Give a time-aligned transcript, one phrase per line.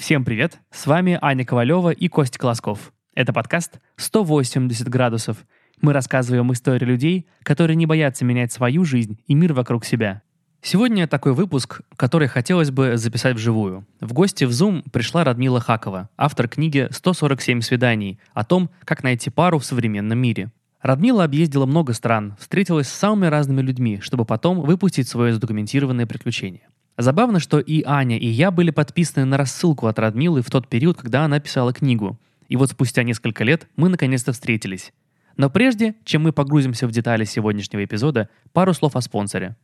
[0.00, 0.58] Всем привет!
[0.70, 2.90] С вами Аня Ковалева и Костя Колосков.
[3.14, 5.36] Это подкаст «180 градусов».
[5.82, 10.22] Мы рассказываем истории людей, которые не боятся менять свою жизнь и мир вокруг себя.
[10.62, 13.86] Сегодня такой выпуск, который хотелось бы записать вживую.
[14.00, 19.28] В гости в Zoom пришла Радмила Хакова, автор книги «147 свиданий» о том, как найти
[19.28, 20.50] пару в современном мире.
[20.80, 26.62] Радмила объездила много стран, встретилась с самыми разными людьми, чтобы потом выпустить свое задокументированное приключение.
[27.00, 30.98] Забавно, что и Аня, и я были подписаны на рассылку от Радмилы в тот период,
[30.98, 32.20] когда она писала книгу.
[32.48, 34.92] И вот спустя несколько лет мы наконец-то встретились.
[35.38, 39.56] Но прежде, чем мы погрузимся в детали сегодняшнего эпизода, пару слов о спонсоре.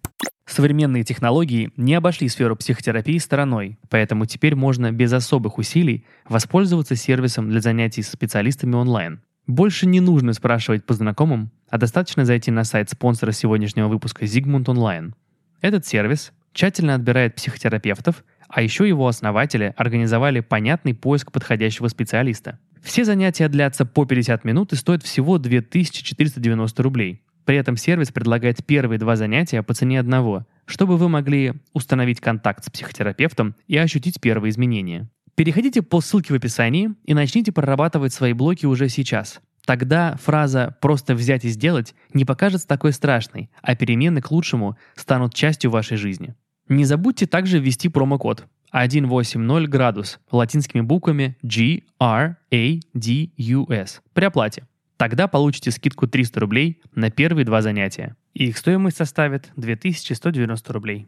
[0.47, 7.51] Современные технологии не обошли сферу психотерапии стороной, поэтому теперь можно без особых усилий воспользоваться сервисом
[7.51, 9.21] для занятий с специалистами онлайн.
[9.47, 14.65] Больше не нужно спрашивать по знакомым, а достаточно зайти на сайт спонсора сегодняшнего выпуска Zigmund
[14.65, 15.13] Online.
[15.61, 22.59] Этот сервис тщательно отбирает психотерапевтов, а еще его основатели организовали понятный поиск подходящего специалиста.
[22.83, 27.23] Все занятия длятся по 50 минут и стоят всего 2490 рублей.
[27.45, 32.65] При этом сервис предлагает первые два занятия по цене одного, чтобы вы могли установить контакт
[32.65, 35.11] с психотерапевтом и ощутить первые изменения.
[35.35, 39.41] Переходите по ссылке в описании и начните прорабатывать свои блоки уже сейчас.
[39.67, 45.35] Тогда фраза «просто взять и сделать» не покажется такой страшной, а перемены к лучшему станут
[45.35, 46.35] частью вашей жизни.
[46.69, 54.03] Не забудьте также ввести промокод 180 градус латинскими буквами G, R, A, D, U, S
[54.13, 54.65] при оплате.
[54.97, 58.17] Тогда получите скидку 300 рублей на первые два занятия.
[58.35, 61.07] Их стоимость составит 2190 рублей.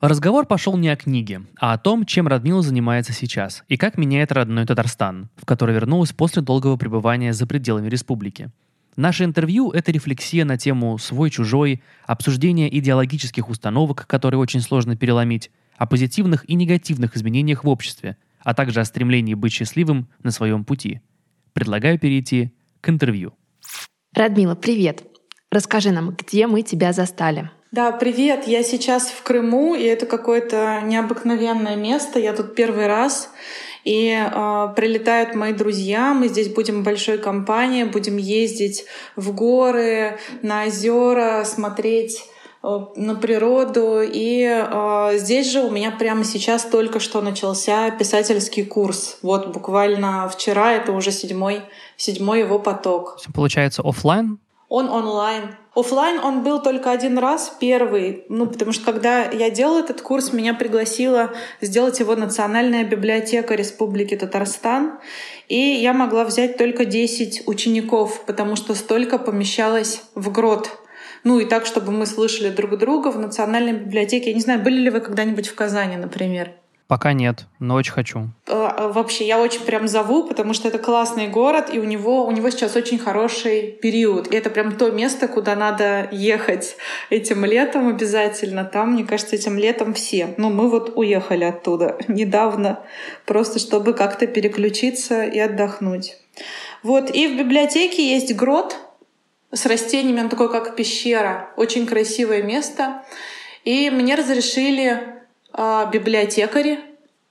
[0.00, 4.32] Разговор пошел не о книге, а о том, чем Радмила занимается сейчас и как меняет
[4.32, 8.50] родной Татарстан, в который вернулась после долгого пребывания за пределами республики.
[8.96, 15.86] Наше интервью— это рефлексия на тему «свой-чужой», обсуждение идеологических установок, которые очень сложно переломить, о
[15.86, 21.00] позитивных и негативных изменениях в обществе, а также о стремлении быть счастливым на своем пути.
[21.54, 23.32] Предлагаю перейти к интервью.
[24.14, 25.04] Радмила, привет.
[25.50, 27.50] Расскажи нам, где мы тебя застали?
[27.70, 28.46] Да, привет.
[28.46, 32.18] Я сейчас в Крыму, и это какое-то необыкновенное место.
[32.18, 33.30] Я тут первый раз.
[33.84, 38.84] И э, прилетают мои друзья, мы здесь будем большой компанией, будем ездить
[39.16, 42.24] в горы, на озера, смотреть
[42.62, 44.00] э, на природу.
[44.02, 49.18] И э, здесь же у меня прямо сейчас только что начался писательский курс.
[49.22, 51.62] Вот буквально вчера это уже седьмой,
[51.96, 53.18] седьмой его поток.
[53.34, 54.38] Получается офлайн?
[54.68, 55.56] Он онлайн.
[55.74, 60.34] Оффлайн он был только один раз, первый, ну, потому что когда я делала этот курс,
[60.34, 64.98] меня пригласила сделать его Национальная библиотека Республики Татарстан,
[65.48, 70.78] и я могла взять только 10 учеников, потому что столько помещалось в грот.
[71.24, 74.30] Ну и так, чтобы мы слышали друг друга в Национальной библиотеке.
[74.30, 76.50] Я не знаю, были ли вы когда-нибудь в Казани, например?
[76.92, 78.28] Пока нет, но очень хочу.
[78.46, 82.26] Э, э, вообще, я очень прям зову, потому что это классный город, и у него,
[82.26, 84.30] у него сейчас очень хороший период.
[84.30, 86.76] И это прям то место, куда надо ехать
[87.08, 88.66] этим летом обязательно.
[88.66, 90.34] Там, мне кажется, этим летом все.
[90.36, 92.80] Ну, мы вот уехали оттуда недавно,
[93.24, 96.18] просто чтобы как-то переключиться и отдохнуть.
[96.82, 98.76] Вот, и в библиотеке есть грот
[99.50, 101.54] с растениями, он такой, как пещера.
[101.56, 103.02] Очень красивое место.
[103.64, 105.21] И мне разрешили
[105.52, 106.80] а, библиотекари,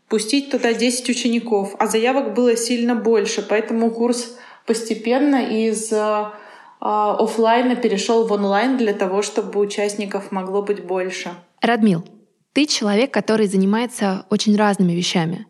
[0.07, 6.33] пустить туда 10 учеников, а заявок было сильно больше, поэтому курс постепенно из а,
[6.79, 11.29] а, офлайна перешел в онлайн для того, чтобы участников могло быть больше.
[11.61, 12.03] Радмил,
[12.53, 15.47] ты человек, который занимается очень разными вещами.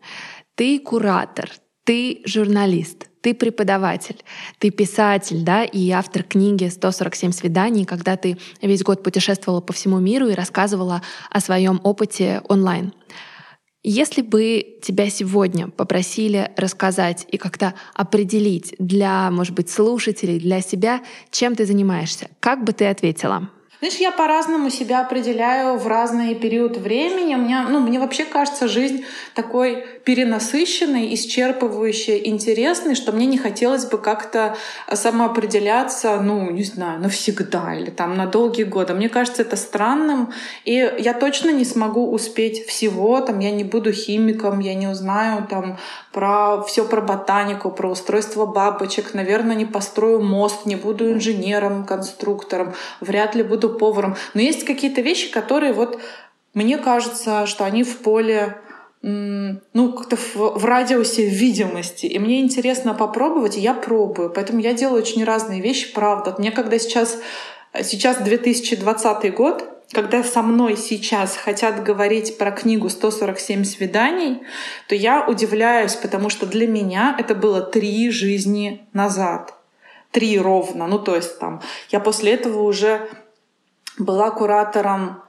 [0.54, 1.50] Ты куратор,
[1.84, 4.22] ты журналист, ты преподаватель,
[4.58, 9.98] ты писатель, да, и автор книги «147 свиданий», когда ты весь год путешествовала по всему
[10.00, 12.92] миру и рассказывала о своем опыте онлайн.
[13.84, 21.00] Если бы тебя сегодня попросили рассказать и как-то определить для, может быть, слушателей, для себя,
[21.30, 23.48] чем ты занимаешься, как бы ты ответила?
[23.82, 27.34] Знаешь, я по-разному себя определяю в разные периоды времени.
[27.34, 33.86] У меня, ну, мне вообще кажется жизнь такой перенасыщенной, исчерпывающей, интересной, что мне не хотелось
[33.86, 34.56] бы как-то
[34.92, 38.94] самоопределяться, ну, не знаю, навсегда или там на долгие годы.
[38.94, 40.32] Мне кажется это странным,
[40.64, 45.46] и я точно не смогу успеть всего, там, я не буду химиком, я не узнаю
[45.48, 45.78] там
[46.12, 52.74] про все про ботанику, про устройство бабочек, наверное, не построю мост, не буду инженером, конструктором,
[53.00, 54.16] вряд ли буду поваром.
[54.34, 56.00] Но есть какие-то вещи, которые вот
[56.54, 58.58] мне кажется, что они в поле
[59.02, 62.06] ну, как-то в, в радиусе видимости.
[62.06, 64.30] И мне интересно попробовать, и я пробую.
[64.30, 66.34] Поэтому я делаю очень разные вещи, правда.
[66.38, 67.18] Мне когда сейчас,
[67.82, 74.42] сейчас 2020 год, когда со мной сейчас хотят говорить про книгу «147 свиданий»,
[74.88, 79.54] то я удивляюсь, потому что для меня это было три жизни назад.
[80.12, 80.86] Три ровно.
[80.86, 81.60] Ну, то есть там
[81.90, 83.08] я после этого уже
[83.98, 85.22] была куратором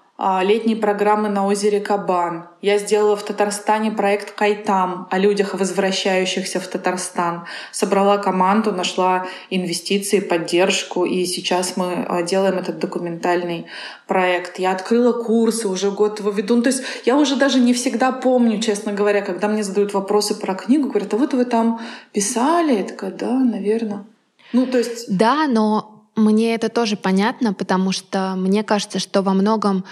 [0.44, 2.48] летней программы на озере Кабан.
[2.62, 7.46] Я сделала в Татарстане проект «Кайтам» о людях, возвращающихся в Татарстан.
[7.72, 13.66] Собрала команду, нашла инвестиции, поддержку, и сейчас мы а, делаем этот документальный
[14.08, 14.60] проект.
[14.60, 16.56] Я открыла курсы, уже год его веду.
[16.56, 20.36] Ну, то есть я уже даже не всегда помню, честно говоря, когда мне задают вопросы
[20.36, 21.82] про книгу, говорят, а вот вы там
[22.14, 22.78] писали?
[22.78, 24.06] Я такая, да, наверное.
[24.54, 25.06] Ну, то есть...
[25.18, 29.84] Да, но мне это тоже понятно, потому что мне кажется, что во многом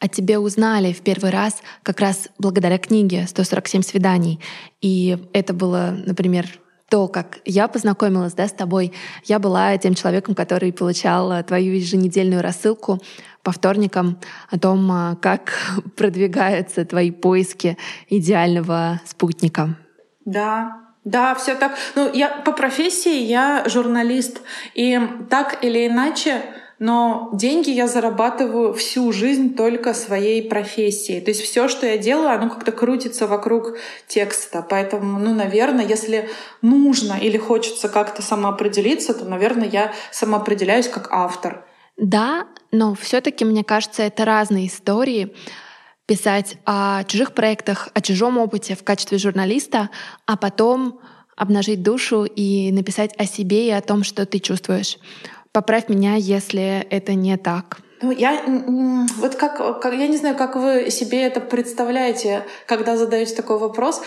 [0.00, 4.40] о тебе узнали в первый раз как раз благодаря книге «147 свиданий».
[4.80, 6.46] И это было, например,
[6.88, 8.92] то, как я познакомилась да, с тобой,
[9.24, 13.00] я была тем человеком, который получал твою еженедельную рассылку
[13.42, 14.18] по вторникам
[14.50, 15.52] о том, как
[15.96, 17.76] продвигаются твои поиски
[18.08, 19.76] идеального спутника.
[20.24, 21.72] Да, да, все так.
[21.94, 24.42] Ну, я по профессии я журналист,
[24.74, 25.00] и
[25.30, 26.42] так или иначе,
[26.78, 31.20] но деньги я зарабатываю всю жизнь только своей профессией.
[31.20, 34.64] То есть все, что я делаю, оно как-то крутится вокруг текста.
[34.68, 36.28] Поэтому, ну, наверное, если
[36.62, 41.64] нужно или хочется как-то самоопределиться, то, наверное, я самоопределяюсь как автор.
[41.96, 45.34] Да, но все-таки мне кажется, это разные истории
[46.08, 49.90] писать о чужих проектах, о чужом опыте в качестве журналиста,
[50.26, 51.00] а потом
[51.36, 54.96] обнажить душу и написать о себе и о том, что ты чувствуешь.
[55.52, 57.78] Поправь меня, если это не так.
[58.00, 58.42] Ну, я
[59.18, 64.00] вот как, как я не знаю, как вы себе это представляете, когда задаете такой вопрос.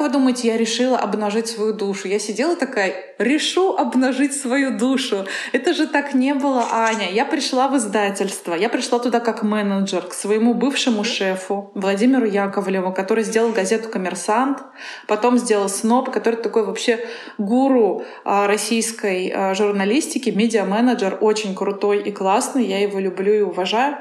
[0.00, 2.08] Вы думаете, я решила обнажить свою душу?
[2.08, 5.26] Я сидела такая, решу обнажить свою душу.
[5.52, 7.12] Это же так не было, Аня.
[7.12, 8.54] Я пришла в издательство.
[8.54, 14.62] Я пришла туда как менеджер к своему бывшему шефу Владимиру Яковлеву, который сделал газету «Коммерсант»,
[15.06, 17.06] потом сделал «СНОП», который такой вообще
[17.36, 22.64] гуру а, российской а, журналистики, медиа-менеджер, очень крутой и классный.
[22.64, 23.98] Я его люблю и уважаю.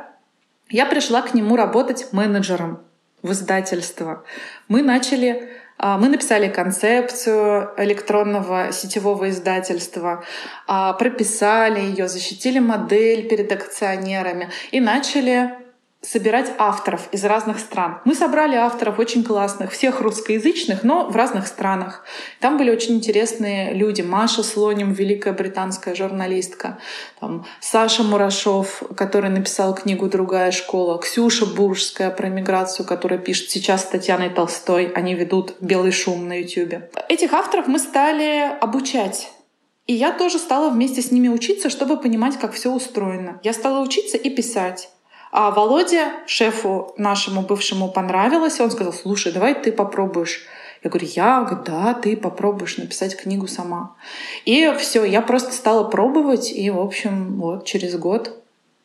[0.70, 2.80] Я пришла к нему работать менеджером
[3.22, 4.24] в издательство.
[4.68, 5.50] Мы начали
[5.98, 10.24] мы написали концепцию электронного сетевого издательства,
[10.68, 15.63] а, прописали ее, защитили модель перед акционерами и начали
[16.04, 18.00] собирать авторов из разных стран.
[18.06, 22.04] Мы собрали авторов очень классных, всех русскоязычных, но в разных странах.
[22.40, 24.02] Там были очень интересные люди.
[24.02, 26.78] Маша Слоним, великая британская журналистка.
[27.20, 31.00] Там Саша Мурашов, который написал книгу «Другая школа».
[31.00, 34.92] Ксюша Буржская про миграцию, которая пишет сейчас с Татьяной Толстой.
[34.94, 36.84] Они ведут «Белый шум» на YouTube.
[37.08, 39.30] Этих авторов мы стали обучать.
[39.86, 43.40] И я тоже стала вместе с ними учиться, чтобы понимать, как все устроено.
[43.44, 44.90] Я стала учиться и писать.
[45.36, 48.60] А Володе, шефу нашему бывшему, понравилось.
[48.60, 50.46] Он сказал, слушай, давай ты попробуешь.
[50.84, 53.96] Я говорю, я, да, ты попробуешь написать книгу сама.
[54.46, 58.44] И все, я просто стала пробовать, и, в общем, вот через год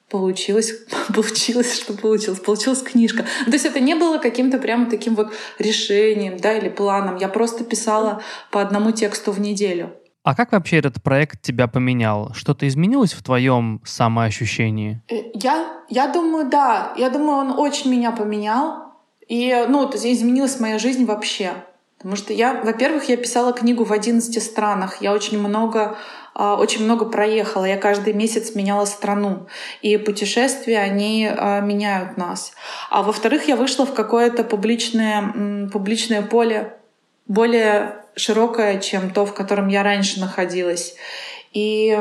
[0.08, 0.72] получилось,
[1.14, 3.26] получилось, что получилось, получилась книжка.
[3.44, 7.16] То есть это не было каким-то прямо таким вот решением, да, или планом.
[7.16, 9.92] Я просто писала по одному тексту в неделю.
[10.28, 12.34] А как вообще этот проект тебя поменял?
[12.34, 15.00] Что-то изменилось в твоем самоощущении?
[15.08, 16.92] Э, я, я думаю, да.
[16.98, 18.92] Я думаю, он очень меня поменял.
[19.26, 21.52] И, ну, изменилась моя жизнь вообще.
[21.96, 25.00] Потому что я, во-первых, я писала книгу в 11 странах.
[25.00, 25.96] Я очень много
[26.34, 27.64] а, очень много проехала.
[27.64, 29.46] Я каждый месяц меняла страну.
[29.80, 32.52] И путешествия, они а, меняют нас.
[32.90, 36.74] А во-вторых, я вышла в какое-то публичное, публичное поле
[37.28, 40.96] более широкое, чем то, в котором я раньше находилась.
[41.52, 41.96] И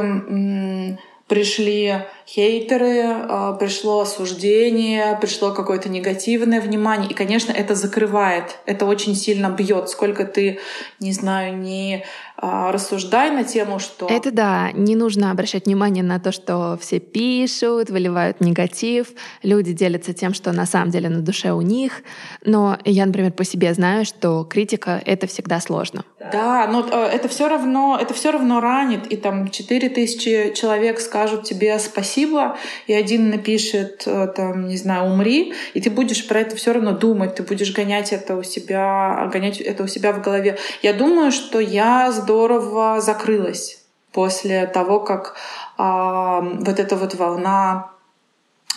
[1.27, 7.09] пришли хейтеры, а, пришло осуждение, пришло какое-то негативное внимание.
[7.09, 9.89] И, конечно, это закрывает, это очень сильно бьет.
[9.89, 10.59] Сколько ты,
[11.00, 12.05] не знаю, не
[12.39, 14.08] рассуждай на тему, что...
[14.08, 19.08] Это да, не нужно обращать внимание на то, что все пишут, выливают негатив,
[19.41, 22.03] люди делятся тем, что на самом деле на душе у них.
[22.46, 26.03] Но я, например, по себе знаю, что критика— это всегда сложно.
[26.32, 31.44] Да, но э, это все равно, это все равно ранит, и там 4000 человек скажут
[31.44, 36.56] тебе спасибо, и один напишет, э, там, не знаю, умри, и ты будешь про это
[36.56, 40.58] все равно думать, ты будешь гонять это у себя, гонять это у себя в голове.
[40.82, 45.36] Я думаю, что я здорово закрылась после того, как
[45.77, 47.91] а, вот эта вот волна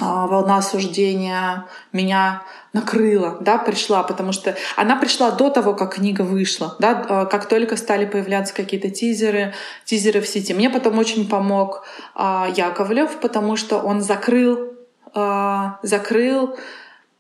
[0.00, 2.42] а, волна осуждения меня
[2.73, 7.47] накрыла, да, пришла, потому что она пришла до того, как книга вышла, да, а, как
[7.47, 9.52] только стали появляться какие-то тизеры,
[9.85, 10.54] тизеры в сети.
[10.54, 11.83] Мне потом очень помог
[12.14, 14.75] а, Яковлев, потому что он закрыл
[15.12, 16.57] э, закрыл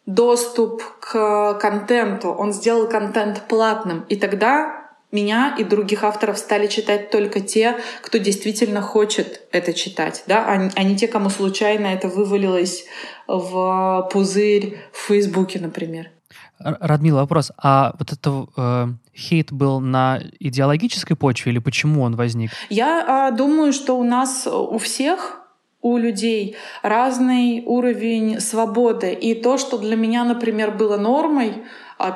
[0.06, 4.04] доступ к контенту, он сделал контент платным.
[4.08, 4.79] И тогда
[5.12, 10.70] меня и других авторов стали читать только те, кто действительно хочет это читать, да, а,
[10.74, 12.84] а не те, кому случайно это вывалилось
[13.26, 16.10] в пузырь в Фейсбуке, например.
[16.58, 17.52] Радмила, вопрос.
[17.56, 18.86] А вот это э,
[19.16, 22.50] хейт был на идеологической почве или почему он возник?
[22.68, 25.40] Я э, думаю, что у нас у всех
[25.82, 29.14] у людей разный уровень свободы.
[29.14, 31.64] И то, что для меня, например, было нормой,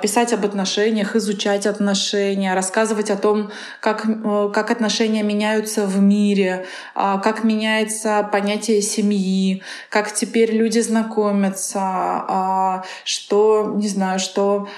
[0.01, 3.51] писать об отношениях, изучать отношения, рассказывать о том,
[3.81, 10.81] как, э, как отношения меняются в мире, а, как меняется понятие семьи, как теперь люди
[10.81, 14.69] знакомятся, а, что, не знаю, что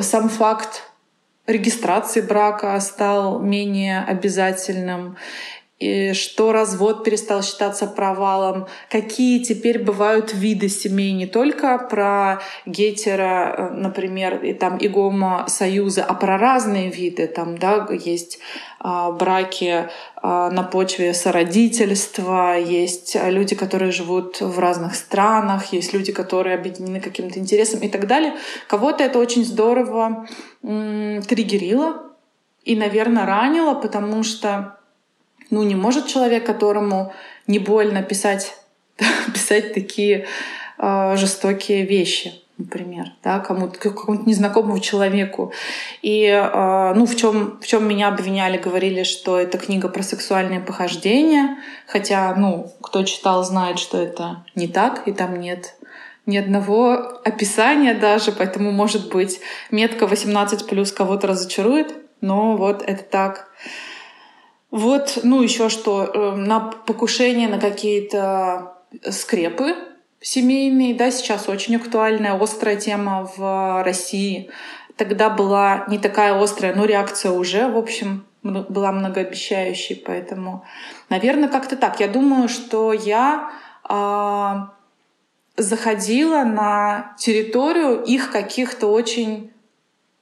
[0.00, 0.82] сам факт
[1.46, 5.16] регистрации брака стал менее обязательным
[5.78, 13.54] и что развод перестал считаться провалом, какие теперь бывают виды семей, не только про гетера,
[13.56, 17.26] э, например, и там и гомо-союзы, а про разные виды.
[17.26, 18.38] Там да, есть
[18.80, 19.88] а, браки
[20.22, 27.00] а, на почве сородительства, есть люди, которые живут в разных странах, есть люди, которые объединены
[27.00, 28.34] каким-то интересом и так далее.
[28.66, 30.26] Кого-то это очень здорово
[30.62, 32.12] триггерило
[32.64, 34.75] и, наверное, ранило, потому что
[35.50, 37.12] ну, не может человек, которому
[37.46, 38.54] не больно писать,
[39.32, 40.26] писать такие
[40.78, 45.52] э, жестокие вещи, например, да, кому-то, какому-то незнакомому человеку.
[46.02, 50.60] И э, ну, в чем, в чем меня обвиняли, говорили, что это книга про сексуальные
[50.60, 55.74] похождения, хотя, ну, кто читал, знает, что это не так, и там нет
[56.26, 63.04] ни одного описания даже, поэтому, может быть, метка 18 плюс кого-то разочарует, но вот это
[63.04, 63.48] так.
[64.70, 68.74] Вот, ну еще что, э, на покушение на какие-то
[69.08, 69.74] скрепы
[70.20, 74.50] семейные, да, сейчас очень актуальная, острая тема в России.
[74.96, 80.64] Тогда была не такая острая, но реакция уже, в общем, была многообещающей, поэтому,
[81.10, 82.00] наверное, как-то так.
[82.00, 83.50] Я думаю, что я
[83.88, 89.52] э, заходила на территорию их каких-то очень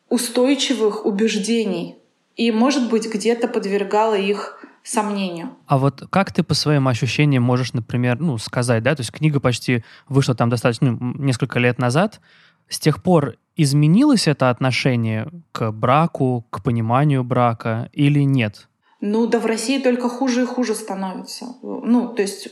[0.08, 1.96] устойчивых убеждений,
[2.36, 5.50] и, может быть, где-то подвергала их сомнению.
[5.66, 9.40] А вот как ты по своим ощущениям можешь, например, ну, сказать, да, то есть книга
[9.40, 12.20] почти вышла там достаточно, ну, несколько лет назад,
[12.68, 18.68] с тех пор изменилось это отношение к браку, к пониманию брака или нет?
[19.00, 21.46] Ну, да в России только хуже и хуже становится.
[21.62, 22.48] Ну, то есть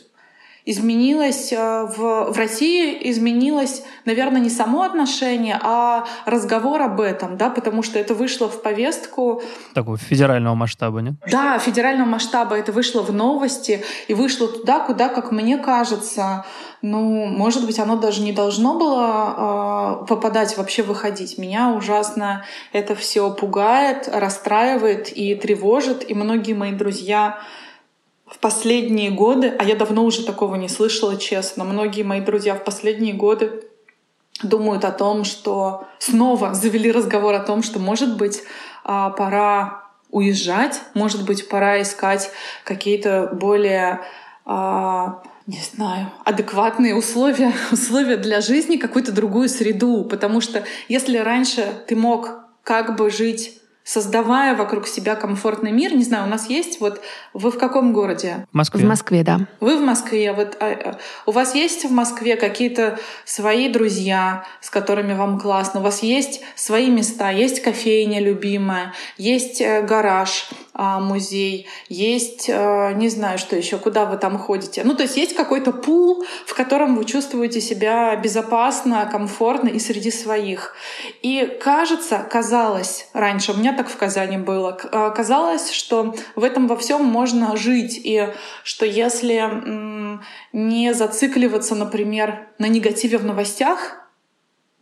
[0.65, 7.51] изменилось э, в, в России изменилось, наверное, не само отношение, а разговор об этом, да,
[7.51, 9.43] потому что это вышло в повестку.
[9.75, 11.15] Такого федерального масштаба, нет?
[11.31, 16.45] Да, федерального масштаба это вышло в новости и вышло туда, куда, как мне кажется,
[16.81, 21.39] ну, может быть, оно даже не должно было э, попадать, вообще выходить.
[21.39, 27.41] Меня ужасно это все пугает, расстраивает и тревожит, и многие мои друзья
[28.33, 32.65] в последние годы, а я давно уже такого не слышала, честно, многие мои друзья в
[32.65, 33.65] последние годы
[34.43, 38.43] думают о том, что снова завели разговор о том, что, может быть,
[38.85, 42.31] а, пора уезжать, может быть, пора искать
[42.65, 44.01] какие-то более
[44.45, 50.05] а, не знаю, адекватные условия, условия для жизни, какую-то другую среду.
[50.05, 52.31] Потому что если раньше ты мог
[52.63, 55.95] как бы жить создавая вокруг себя комфортный мир.
[55.95, 57.01] Не знаю, у нас есть вот...
[57.35, 58.47] Вы в каком городе?
[58.53, 58.85] В Москве.
[58.85, 59.41] В Москве, да.
[59.61, 60.33] Вы в Москве.
[60.33, 65.81] Вот, а, а, у вас есть в Москве какие-то свои друзья, с которыми вам классно?
[65.81, 67.31] У вас есть свои места?
[67.31, 68.93] Есть кофейня любимая?
[69.17, 71.67] Есть э, гараж, музей?
[71.89, 74.83] Есть, э, не знаю, что еще, куда вы там ходите?
[74.85, 80.11] Ну, то есть есть какой-то пул, в котором вы чувствуете себя безопасно, комфортно и среди
[80.11, 80.75] своих.
[81.23, 84.79] И кажется, казалось раньше, у меня так в Казани было.
[84.91, 88.29] А, казалось, что в этом во всем можно жить, и
[88.65, 90.21] что если
[90.53, 94.02] не зацикливаться, например, на негативе в новостях,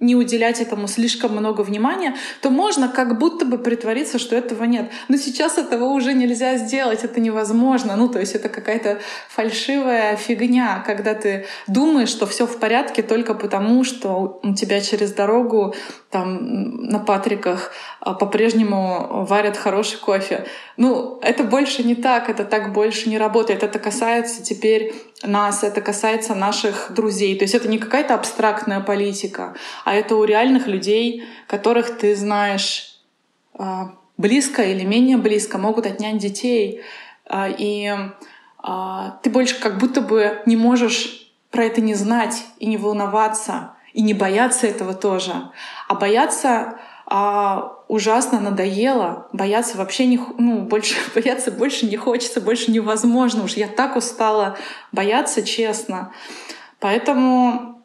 [0.00, 4.90] не уделять этому слишком много внимания, то можно как будто бы притвориться, что этого нет.
[5.08, 7.96] Но сейчас этого уже нельзя сделать, это невозможно.
[7.96, 13.34] Ну, то есть это какая-то фальшивая фигня, когда ты думаешь, что все в порядке только
[13.34, 15.74] потому, что у тебя через дорогу
[16.10, 20.46] там на Патриках по-прежнему варят хороший кофе.
[20.76, 23.62] Ну, это больше не так, это так больше не работает.
[23.62, 27.36] Это касается теперь нас, это касается наших друзей.
[27.38, 29.54] То есть это не какая-то абстрактная политика,
[29.84, 33.00] а это у реальных людей, которых ты знаешь
[33.54, 36.80] а, близко или менее близко, могут отнять детей.
[37.26, 37.92] А, и
[39.22, 44.02] ты больше как будто бы не можешь про это не знать и не волноваться, и
[44.02, 45.32] не бояться этого тоже.
[45.88, 46.78] А бояться
[47.12, 49.26] а, ужасно надоело.
[49.32, 53.44] Бояться вообще не, ну, больше, бояться больше не хочется, больше невозможно.
[53.44, 54.56] Уж я так устала
[54.92, 56.12] бояться, честно.
[56.78, 57.82] Поэтому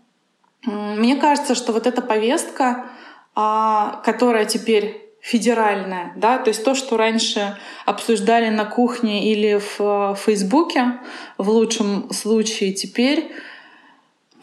[0.61, 2.85] мне кажется, что вот эта повестка,
[3.33, 9.79] а, которая теперь федеральная, да, то есть то, что раньше обсуждали на кухне или в
[9.79, 10.99] э, Фейсбуке,
[11.39, 13.31] в лучшем случае теперь,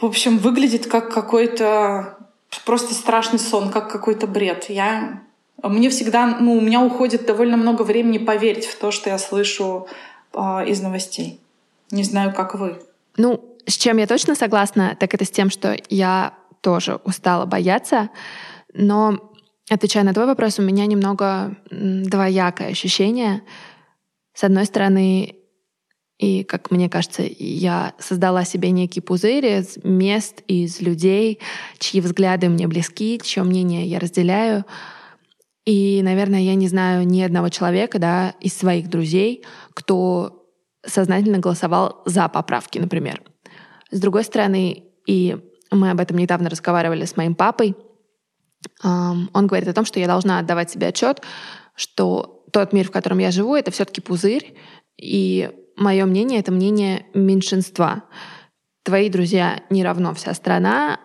[0.00, 2.18] в общем, выглядит как какой-то
[2.64, 4.66] просто страшный сон, как какой-то бред.
[4.68, 5.22] Я
[5.62, 9.86] мне всегда, ну, у меня уходит довольно много времени поверить в то, что я слышу
[10.34, 11.40] э, из новостей.
[11.90, 12.82] Не знаю, как вы.
[13.16, 18.10] Ну, с чем я точно согласна, так это с тем, что я тоже устала бояться,
[18.72, 19.18] но
[19.70, 23.42] отвечая на твой вопрос, у меня немного двоякое ощущение.
[24.34, 25.36] С одной стороны,
[26.18, 31.40] и, как мне кажется, я создала себе некий пузырь из мест, из людей,
[31.78, 34.64] чьи взгляды мне близки, чье мнение я разделяю.
[35.64, 40.46] И, наверное, я не знаю ни одного человека да, из своих друзей, кто
[40.84, 43.22] сознательно голосовал за поправки, например.
[43.90, 45.36] С другой стороны, и
[45.70, 47.76] мы об этом недавно разговаривали с моим папой,
[48.82, 51.22] он говорит о том, что я должна отдавать себе отчет,
[51.74, 54.54] что тот мир, в котором я живу, это все-таки пузырь,
[54.96, 58.04] и мое мнение— это мнение меньшинства.
[58.82, 61.00] Твои друзья не равно вся страна,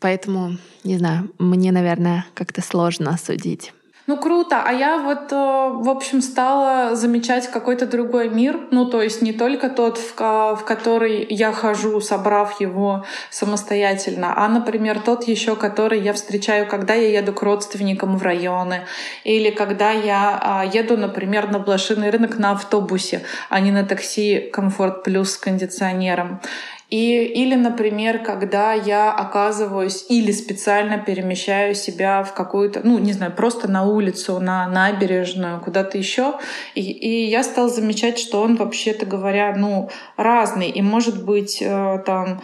[0.00, 3.72] поэтому, не знаю, мне, наверное, как-то сложно судить.
[4.06, 9.02] Ну круто, а я вот, э, в общем, стала замечать какой-то другой мир, ну то
[9.02, 15.56] есть не только тот, в который я хожу, собрав его самостоятельно, а, например, тот еще,
[15.56, 18.86] который я встречаю, когда я еду к родственникам в районы,
[19.24, 24.38] или когда я а, еду, например, на блошиный рынок на автобусе, а не на такси
[24.52, 26.40] «Комфорт Плюс» с кондиционером.
[26.88, 33.32] И, или, например, когда я оказываюсь или специально перемещаю себя в какую-то, ну, не знаю,
[33.32, 36.34] просто на улицу, на набережную, куда-то еще.
[36.76, 40.70] И, и я стала замечать, что он, вообще-то говоря, ну, разный.
[40.70, 42.40] И, может быть, э, там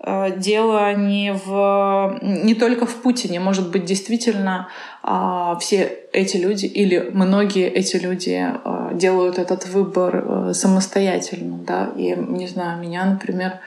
[0.00, 4.68] э, дело не в не только в Путине, может быть, действительно
[5.02, 11.92] а, все эти люди или многие эти люди а, делают этот выбор э, самостоятельно, да,
[11.96, 13.60] и не знаю, меня, например,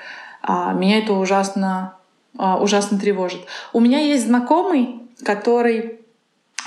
[0.74, 1.96] меня это ужасно,
[2.38, 3.42] а, ужасно тревожит.
[3.74, 6.00] У меня есть знакомый, который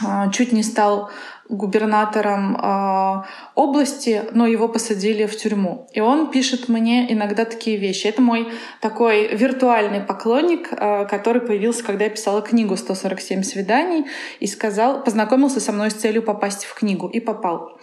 [0.04, 1.10] а, чуть не стал
[1.52, 3.22] губернатором э,
[3.54, 5.86] области, но его посадили в тюрьму.
[5.92, 8.06] И он пишет мне иногда такие вещи.
[8.06, 8.48] Это мой
[8.80, 14.06] такой виртуальный поклонник, э, который появился, когда я писала книгу «147 свиданий»
[14.40, 17.78] и сказал, познакомился со мной с целью попасть в книгу и попал.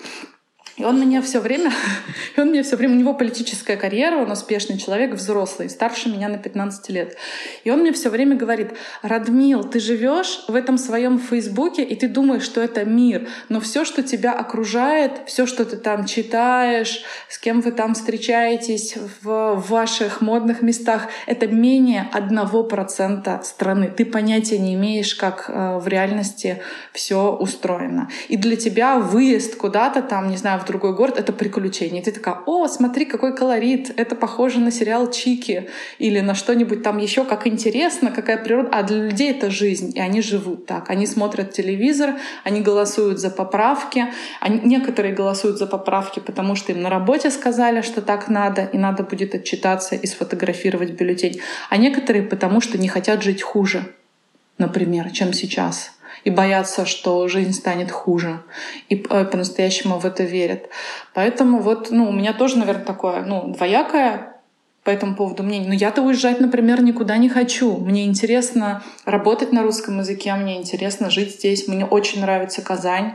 [0.80, 1.72] И он меня все время,
[2.36, 6.30] и он мне все время, у него политическая карьера, он успешный человек, взрослый, старше меня
[6.30, 7.18] на 15 лет.
[7.66, 12.08] И он мне все время говорит, Радмил, ты живешь в этом своем Фейсбуке, и ты
[12.08, 17.38] думаешь, что это мир, но все, что тебя окружает, все, что ты там читаешь, с
[17.38, 23.92] кем вы там встречаетесь в, ваших модных местах, это менее одного процента страны.
[23.96, 26.62] Ты понятия не имеешь, как э, в реальности
[26.94, 28.10] все устроено.
[28.30, 32.02] И для тебя выезд куда-то там, не знаю, в другой город— это приключение.
[32.02, 36.84] И ты такая, о, смотри, какой колорит, это похоже на сериал «Чики» или на что-нибудь
[36.84, 38.70] там еще, как интересно, какая природа.
[38.72, 40.90] А для людей это жизнь, и они живут так.
[40.90, 44.06] Они смотрят телевизор, они голосуют за поправки.
[44.40, 48.78] Они, некоторые голосуют за поправки, потому что им на работе сказали, что так надо, и
[48.78, 51.42] надо будет отчитаться и сфотографировать бюллетень.
[51.70, 53.84] А некоторые потому, что не хотят жить хуже,
[54.58, 55.92] например, чем сейчас
[56.24, 58.42] и боятся, что жизнь станет хуже,
[58.90, 60.70] и э, по-настоящему в это верят.
[61.14, 64.40] Поэтому вот, ну, у меня тоже, наверное, такое, ну, двоякое
[64.84, 65.68] по этому поводу мнение.
[65.68, 67.78] Но я-то уезжать, например, никуда не хочу.
[67.78, 71.68] Мне интересно работать на русском языке, мне интересно жить здесь.
[71.68, 73.14] Мне очень нравится Казань.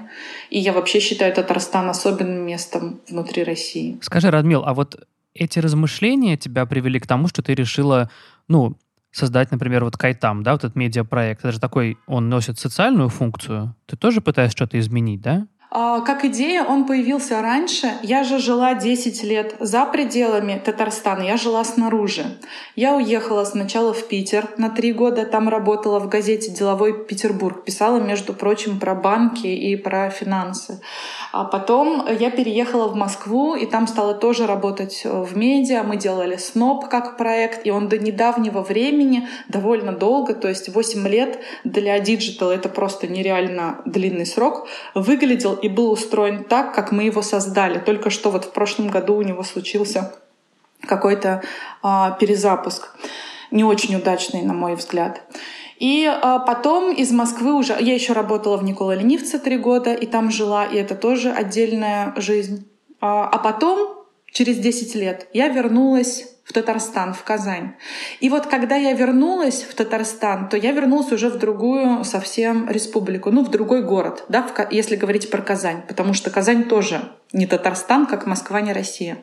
[0.50, 3.98] И я вообще считаю Татарстан особенным местом внутри России.
[4.02, 8.10] Скажи, Радмил, а вот эти размышления тебя привели к тому, что ты решила,
[8.46, 8.76] ну,
[9.14, 13.74] создать, например, вот Кайтам, да, вот этот медиапроект, это же такой, он носит социальную функцию.
[13.86, 15.46] Ты тоже пытаешься что-то изменить, да?
[15.76, 17.90] А, как идея он появился раньше.
[18.04, 22.24] Я же жила 10 лет за пределами Татарстана, я жила снаружи.
[22.76, 27.98] Я уехала сначала в Питер на три года, там работала в газете «Деловой Петербург», писала,
[27.98, 30.80] между прочим, про банки и про финансы.
[31.36, 35.82] А потом я переехала в Москву, и там стала тоже работать э, в медиа.
[35.82, 41.08] Мы делали «Сноб» как проект, и он до недавнего времени, довольно долго, то есть 8
[41.08, 47.02] лет для диджитала это просто нереально длинный срок, выглядел и был устроен так, как мы
[47.02, 47.80] его создали.
[47.80, 50.14] Только что вот в прошлом году у него случился
[50.82, 51.42] какой-то
[51.82, 52.96] а, перезапуск.
[53.50, 55.20] Не очень удачный, на мой взгляд.
[55.84, 57.76] И а, потом из Москвы уже...
[57.78, 62.14] Я еще работала в Никола Ленивце три года, и там жила, и это тоже отдельная
[62.16, 62.66] жизнь.
[63.02, 67.74] А, а потом, через 10 лет, я вернулась в Татарстан, в Казань.
[68.20, 73.30] И вот когда я вернулась в Татарстан, то я вернулась уже в другую совсем республику,
[73.30, 77.46] ну, в другой город, да, в, если говорить про Казань, потому что Казань тоже не
[77.46, 79.18] Татарстан, как Москва, не Россия.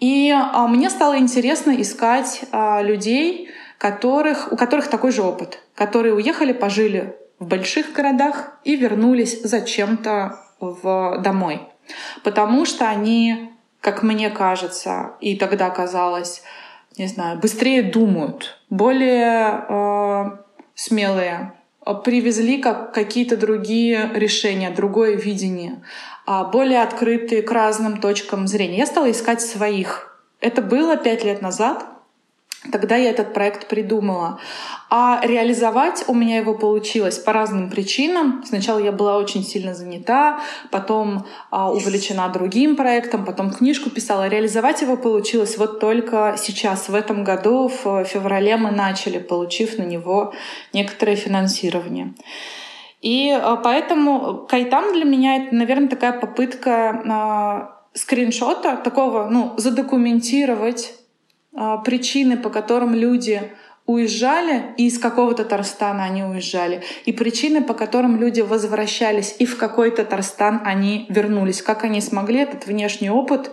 [0.00, 3.50] И а, мне стало интересно искать а, людей,
[3.82, 10.38] которых, у которых такой же опыт, которые уехали, пожили в больших городах и вернулись зачем-то
[10.60, 11.62] в, домой.
[12.22, 16.44] Потому что они как мне кажется, и тогда казалось,
[16.96, 20.30] не знаю, быстрее думают, более э,
[20.76, 21.54] смелые,
[22.04, 25.82] привезли как какие-то другие решения, другое видение,
[26.28, 28.78] э, более открытые к разным точкам зрения.
[28.78, 30.16] Я стала искать своих.
[30.38, 31.84] Это было пять лет назад,
[32.70, 34.38] Тогда я этот проект придумала.
[34.88, 38.44] А реализовать у меня его получилось по разным причинам.
[38.46, 40.38] Сначала я была очень сильно занята,
[40.70, 44.28] потом а, увлечена другим проектом, потом книжку писала.
[44.28, 49.82] Реализовать его получилось вот только сейчас, в этом году, в феврале мы начали, получив на
[49.82, 50.32] него
[50.72, 52.14] некоторое финансирование.
[53.00, 60.94] И а, поэтому Кайтам для меня это, наверное, такая попытка а, скриншота, такого, ну, задокументировать
[61.84, 63.52] причины, по которым люди
[63.86, 69.56] уезжали, и из какого Татарстана они уезжали, и причины, по которым люди возвращались, и в
[69.58, 73.50] какой Татарстан они вернулись, как они смогли этот внешний опыт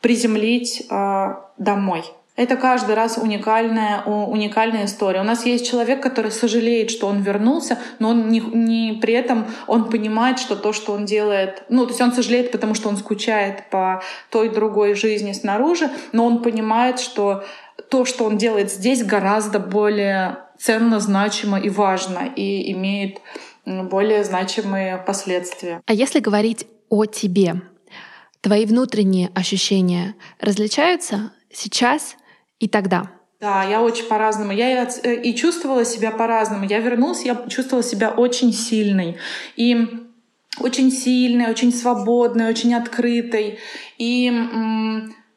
[0.00, 2.04] приземлить э, домой.
[2.36, 5.20] Это каждый раз уникальная, уникальная история.
[5.20, 9.46] У нас есть человек, который сожалеет, что он вернулся, но он не, не при этом
[9.66, 12.96] он понимает, что то, что он делает, ну, то есть он сожалеет, потому что он
[12.96, 17.44] скучает по той другой жизни снаружи, но он понимает, что
[17.90, 23.18] то, что он делает здесь, гораздо более ценно, значимо и важно, и имеет
[23.66, 25.82] более значимые последствия.
[25.84, 27.62] А если говорить о тебе,
[28.40, 32.16] твои внутренние ощущения различаются сейчас
[32.60, 33.10] и тогда.
[33.40, 34.52] Да, я очень по-разному.
[34.52, 36.64] Я э, и чувствовала себя по-разному.
[36.64, 39.16] Я вернулась, я чувствовала себя очень сильной.
[39.56, 39.88] И
[40.60, 43.58] очень сильной, очень свободной, очень открытой.
[43.96, 44.30] И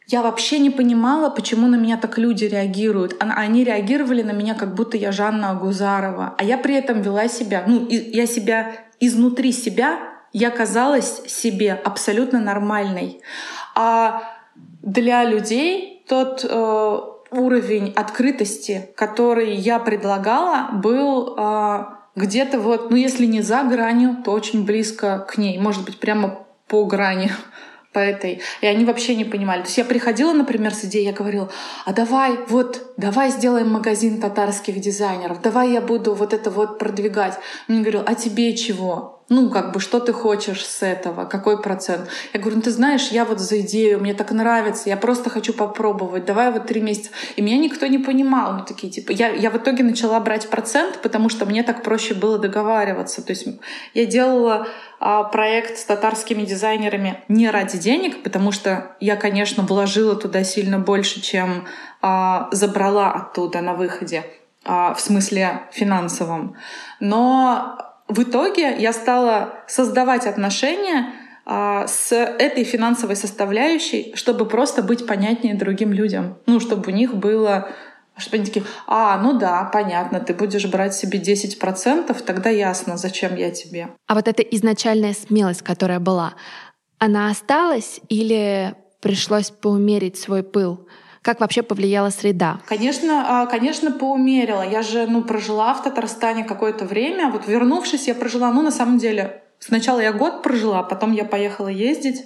[0.07, 3.15] я вообще не понимала, почему на меня так люди реагируют.
[3.19, 6.35] Они реагировали на меня, как будто я Жанна Агузарова.
[6.37, 9.99] А я при этом вела себя, ну, я себя изнутри себя,
[10.33, 13.21] я казалась себе абсолютно нормальной.
[13.75, 14.23] А
[14.81, 16.99] для людей тот э,
[17.33, 24.31] уровень открытости, который я предлагала, был э, где-то вот, ну если не за гранью, то
[24.31, 27.31] очень близко к ней, может быть, прямо по грани
[27.93, 28.41] по этой.
[28.61, 29.61] И они вообще не понимали.
[29.61, 31.49] То есть я приходила, например, с идеей, я говорила,
[31.85, 37.37] а давай, вот, давай сделаем магазин татарских дизайнеров, давай я буду вот это вот продвигать.
[37.67, 39.12] Мне говорил, а тебе чего?
[39.29, 42.09] Ну, как бы, что ты хочешь с этого, какой процент.
[42.33, 45.53] Я говорю, ну, ты знаешь, я вот за идею, мне так нравится, я просто хочу
[45.53, 47.11] попробовать, давай вот три месяца.
[47.35, 51.01] И меня никто не понимал, ну, такие, типа, я, я в итоге начала брать процент,
[51.01, 53.21] потому что мне так проще было договариваться.
[53.21, 53.47] То есть
[53.93, 54.67] я делала
[54.99, 60.79] а, проект с татарскими дизайнерами не ради денег, потому что я, конечно, вложила туда сильно
[60.79, 61.65] больше, чем
[62.01, 64.25] а, забрала оттуда на выходе,
[64.65, 66.55] а, в смысле финансовом.
[66.99, 71.13] Но в итоге я стала создавать отношения
[71.45, 76.37] а, с этой финансовой составляющей, чтобы просто быть понятнее другим людям.
[76.45, 77.69] Ну, чтобы у них было
[78.15, 83.35] чтобы они такие, а, ну да, понятно, ты будешь брать себе 10%, тогда ясно, зачем
[83.35, 83.89] я тебе.
[84.07, 86.35] А вот эта изначальная смелость, которая была,
[86.99, 90.87] она осталась или пришлось поумерить свой пыл?
[91.23, 92.59] Как вообще повлияла среда?
[92.65, 94.61] Конечно, а, конечно, поумерила.
[94.61, 97.31] Я же ну, прожила в Татарстане какое-то время.
[97.31, 101.69] Вот вернувшись, я прожила, ну, на самом деле, сначала я год прожила, потом я поехала
[101.69, 102.25] ездить.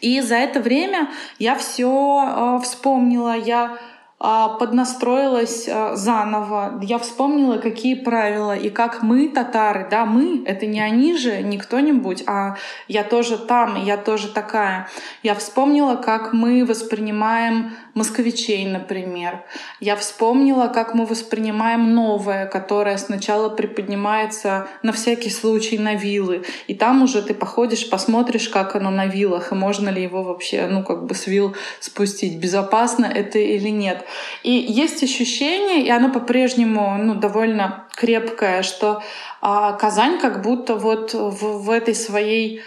[0.00, 3.76] И за это время я все э, вспомнила, я
[4.20, 6.80] а, поднастроилась а, заново.
[6.82, 11.56] Я вспомнила, какие правила и как мы, татары, да, мы, это не они же, не
[11.56, 12.56] кто-нибудь, а
[12.88, 14.88] я тоже там, я тоже такая.
[15.22, 19.44] Я вспомнила, как мы воспринимаем москвичей, например.
[19.80, 26.44] Я вспомнила, как мы воспринимаем новое, которое сначала приподнимается на всякий случай на вилы.
[26.68, 30.66] И там уже ты походишь, посмотришь, как оно на вилах, и можно ли его вообще,
[30.66, 34.04] ну, как бы с вил спустить, безопасно это или нет.
[34.42, 39.02] И есть ощущение, и оно по-прежнему, ну, довольно крепкое, что
[39.40, 42.62] а, Казань как будто вот в, в этой своей...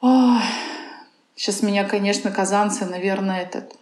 [0.00, 0.40] Ой,
[1.36, 3.72] сейчас меня, конечно, казанцы, наверное, этот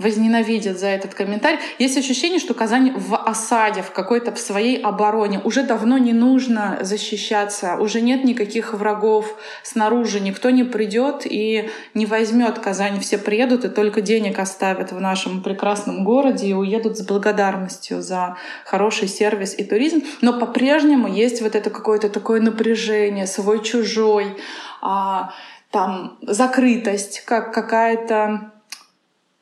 [0.00, 1.58] возненавидят за этот комментарий.
[1.78, 5.40] Есть ощущение, что Казань в осаде, в какой-то в своей обороне.
[5.44, 12.06] Уже давно не нужно защищаться, уже нет никаких врагов снаружи, никто не придет и не
[12.06, 13.00] возьмет Казань.
[13.00, 18.36] Все приедут и только денег оставят в нашем прекрасном городе и уедут с благодарностью за
[18.64, 20.02] хороший сервис и туризм.
[20.22, 24.36] Но по-прежнему есть вот это какое-то такое напряжение, свой-чужой,
[24.80, 25.32] а,
[25.70, 28.52] там закрытость, как какая-то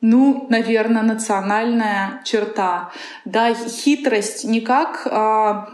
[0.01, 2.91] ну, наверное, национальная черта.
[3.25, 5.69] Да, хитрость не как а,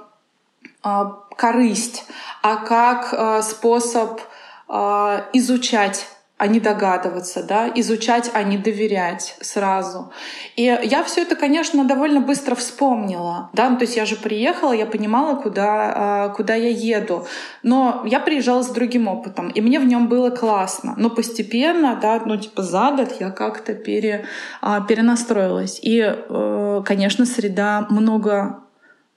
[0.81, 1.05] а,
[1.37, 2.05] корысть,
[2.41, 4.21] а как а, способ
[4.67, 10.11] а, изучать а не догадываться, да, изучать, а не доверять сразу.
[10.57, 14.73] И я все это, конечно, довольно быстро вспомнила, да, ну, то есть я же приехала,
[14.73, 17.25] я понимала, куда, а, куда я еду,
[17.63, 22.21] но я приезжала с другим опытом, и мне в нем было классно, но постепенно, да,
[22.25, 24.25] ну, типа за год я как-то пере,
[24.61, 25.79] а, перенастроилась.
[25.81, 28.64] И, э, конечно, среда много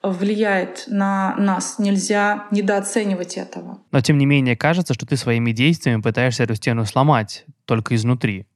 [0.03, 1.79] влияет на нас.
[1.79, 3.81] Нельзя недооценивать этого.
[3.91, 8.47] Но тем не менее кажется, что ты своими действиями пытаешься эту стену сломать только изнутри.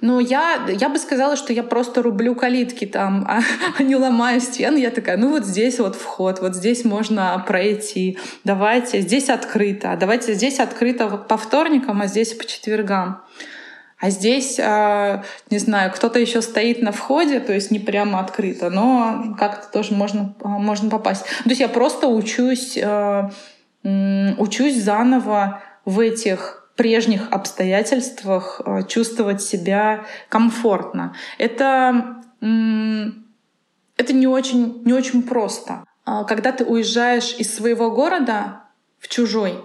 [0.00, 3.40] Ну, я, я бы сказала, что я просто рублю калитки там, а,
[3.78, 4.78] а не ломаю стены.
[4.78, 8.18] Я такая, ну вот здесь вот вход, вот здесь можно пройти.
[8.44, 9.96] Давайте, здесь открыто.
[9.98, 13.22] Давайте здесь открыто по вторникам, а здесь по четвергам.
[14.00, 18.70] А здесь, а, не знаю, кто-то еще стоит на входе, то есть не прямо открыто,
[18.70, 21.24] но как-то тоже можно, а, можно попасть.
[21.44, 23.30] То есть я просто учусь, а,
[23.84, 31.14] учусь заново в этих прежних обстоятельствах чувствовать себя комфортно.
[31.36, 35.84] Это, это не, очень, не очень просто.
[36.04, 38.62] Когда ты уезжаешь из своего города
[38.98, 39.62] в чужой,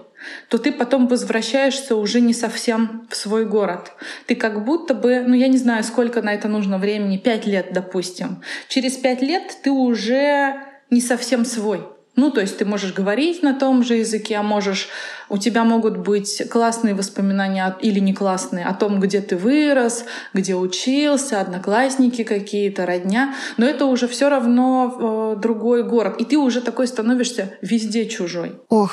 [0.48, 3.92] то ты потом возвращаешься уже не совсем в свой город.
[4.26, 7.72] Ты как будто бы, ну я не знаю, сколько на это нужно времени, пять лет,
[7.72, 8.42] допустим.
[8.68, 10.56] Через пять лет ты уже
[10.90, 11.80] не совсем свой.
[12.16, 14.88] Ну, то есть ты можешь говорить на том же языке, а можешь,
[15.28, 20.54] у тебя могут быть классные воспоминания или не классные о том, где ты вырос, где
[20.54, 23.34] учился, одноклассники какие-то, родня.
[23.58, 26.16] Но это уже все равно э, другой город.
[26.18, 28.58] И ты уже такой становишься везде чужой.
[28.70, 28.92] Ох,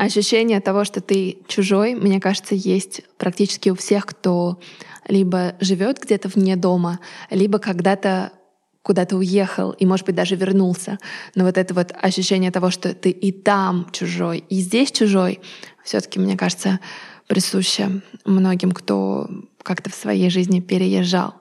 [0.00, 4.58] Ощущение того, что ты чужой, мне кажется, есть практически у всех, кто
[5.06, 8.32] либо живет где-то вне дома, либо когда-то
[8.80, 10.98] куда-то уехал и, может быть, даже вернулся.
[11.34, 15.40] Но вот это вот ощущение того, что ты и там чужой, и здесь чужой,
[15.84, 16.80] все-таки, мне кажется,
[17.26, 19.28] присуще многим, кто
[19.62, 21.34] как-то в своей жизни переезжал.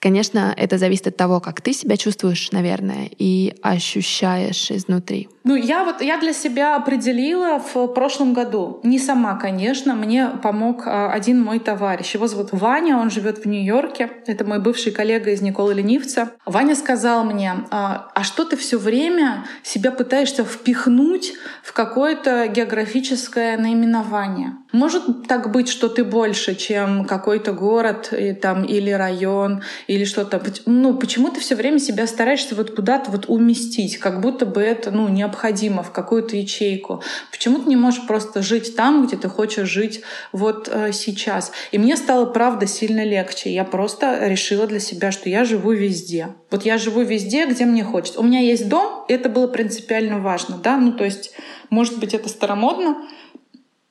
[0.00, 5.28] Конечно, это зависит от того, как ты себя чувствуешь, наверное, и ощущаешь изнутри.
[5.42, 8.80] Ну, я вот я для себя определила в прошлом году.
[8.82, 12.14] Не сама, конечно, мне помог а, один мой товарищ.
[12.14, 14.10] Его зовут Ваня, он живет в Нью-Йорке.
[14.26, 16.32] Это мой бывший коллега из Николы Ленивца.
[16.44, 21.32] Ваня сказал мне, а, а что ты все время себя пытаешься впихнуть
[21.62, 24.54] в какое-то географическое наименование?
[24.72, 30.40] Может так быть, что ты больше, чем какой-то город и, там, или район, или что-то.
[30.66, 34.90] Ну, почему ты все время себя стараешься вот куда-то вот уместить, как будто бы это
[34.90, 37.02] ну, необходимо в какую-то ячейку?
[37.32, 41.52] Почему ты не можешь просто жить там, где ты хочешь жить вот э, сейчас?
[41.72, 43.50] И мне стало, правда, сильно легче.
[43.50, 46.28] Я просто решила для себя, что я живу везде.
[46.50, 48.20] Вот я живу везде, где мне хочется.
[48.20, 50.58] У меня есть дом, и это было принципиально важно.
[50.62, 50.76] Да?
[50.76, 51.32] Ну, то есть,
[51.70, 53.08] может быть, это старомодно,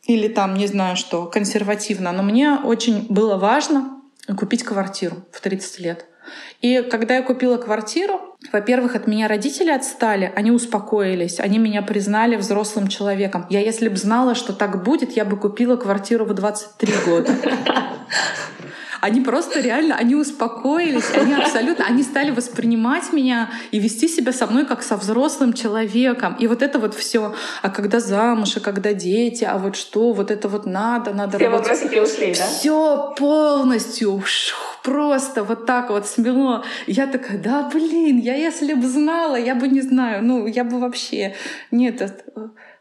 [0.04, 3.97] или там, не знаю что, консервативно, но мне очень было важно
[4.36, 6.06] купить квартиру в 30 лет.
[6.62, 12.36] И когда я купила квартиру, во-первых, от меня родители отстали, они успокоились, они меня признали
[12.36, 13.46] взрослым человеком.
[13.50, 17.32] Я, если бы знала, что так будет, я бы купила квартиру в 23 года.
[19.02, 24.48] Они просто реально, они успокоились, они абсолютно, они стали воспринимать меня и вести себя со
[24.48, 26.36] мной как со взрослым человеком.
[26.40, 30.32] И вот это вот все, а когда замуж, а когда дети, а вот что, вот
[30.32, 31.68] это вот надо, надо все работать.
[31.70, 32.46] вопросики ушли, да?
[32.46, 34.24] Все полностью
[34.84, 36.64] просто вот так вот смело.
[36.88, 40.80] Я такая, да блин, я если бы знала, я бы не знаю, ну я бы
[40.80, 41.36] вообще
[41.72, 42.02] нет,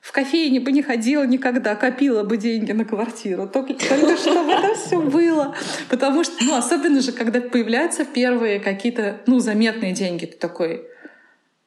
[0.07, 3.49] в кофейне бы не ходила никогда, копила бы деньги на квартиру.
[3.49, 5.57] Только, только чтобы это все было.
[5.90, 10.85] Потому что, ну, особенно же, когда появляются первые какие-то, ну, заметные деньги, ты такой,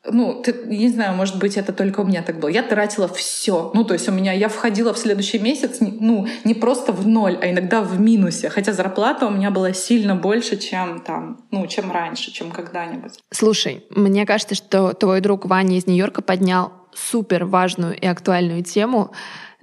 [0.05, 2.47] ну, ты, не знаю, может быть, это только у меня так было.
[2.47, 3.71] Я тратила все.
[3.73, 7.37] Ну, то есть у меня, я входила в следующий месяц, ну, не просто в ноль,
[7.41, 8.49] а иногда в минусе.
[8.49, 13.19] Хотя зарплата у меня была сильно больше, чем там, ну, чем раньше, чем когда-нибудь.
[13.31, 19.11] Слушай, мне кажется, что твой друг Ваня из Нью-Йорка поднял супер важную и актуальную тему.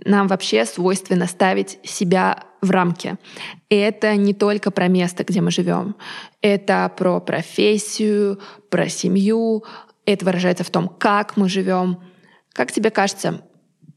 [0.04, 3.16] Нам вообще свойственно ставить себя в рамки.
[3.68, 5.96] И это не только про место, где мы живем.
[6.40, 9.64] Это про профессию, про семью.
[10.04, 12.00] Это выражается в том, как мы живем.
[12.52, 13.42] Как тебе кажется,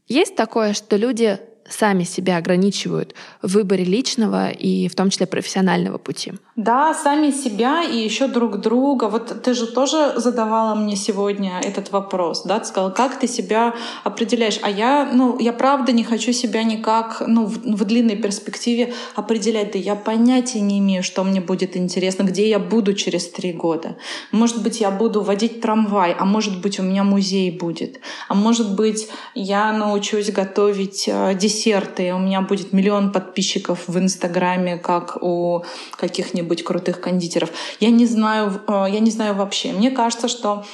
[0.06, 1.38] есть такое, что люди
[1.72, 6.32] сами себя ограничивают в выборе личного и в том числе профессионального пути?
[6.56, 9.04] Да, сами себя и еще друг друга.
[9.08, 12.58] Вот ты же тоже задавала мне сегодня этот вопрос, да?
[12.58, 14.58] Ты сказала, как ты себя определяешь?
[14.62, 19.72] А я, ну, я правда не хочу себя никак, ну, в, в длинной перспективе определять.
[19.72, 23.96] Да я понятия не имею, что мне будет интересно, где я буду через три года.
[24.32, 28.00] Может быть, я буду водить трамвай, а может быть, у меня музей будет.
[28.28, 34.78] А может быть, я научусь готовить э, десерты, у меня будет миллион подписчиков в Инстаграме,
[34.78, 35.64] как у
[35.96, 37.50] каких-нибудь крутых кондитеров.
[37.80, 39.72] Я не знаю, э, я не знаю вообще.
[39.72, 40.64] Мне кажется, что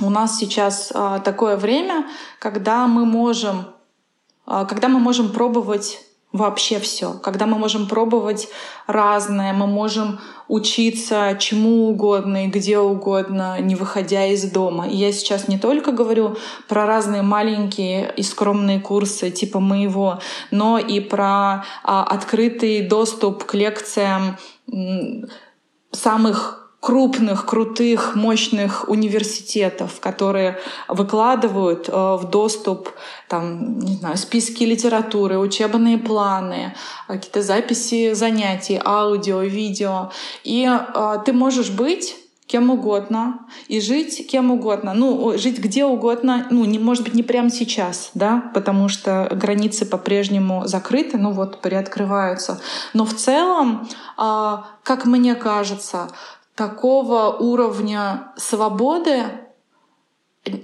[0.00, 2.06] у нас сейчас э, такое время,
[2.38, 3.66] когда мы можем,
[4.46, 6.00] э, когда мы можем пробовать
[6.32, 8.48] вообще все, когда мы можем пробовать
[8.86, 14.88] разное, мы можем учиться чему угодно и где угодно, не выходя из дома.
[14.88, 16.36] И я сейчас не только говорю
[16.68, 23.54] про разные маленькие и скромные курсы типа моего, но и про а, открытый доступ к
[23.54, 24.36] лекциям
[25.90, 32.90] самых крупных, крутых, мощных университетов, которые выкладывают э, в доступ
[33.28, 36.74] там, не знаю, списки литературы, учебные планы,
[37.08, 40.12] какие-то записи занятий, аудио, видео.
[40.44, 42.16] И э, ты можешь быть
[42.48, 44.94] кем угодно и жить кем угодно.
[44.94, 49.84] Ну, жить где угодно, ну, не, может быть, не прямо сейчас, да, потому что границы
[49.84, 52.60] по-прежнему закрыты, ну вот, приоткрываются.
[52.94, 53.86] Но в целом,
[54.16, 56.08] а, как мне кажется,
[56.58, 59.26] такого уровня свободы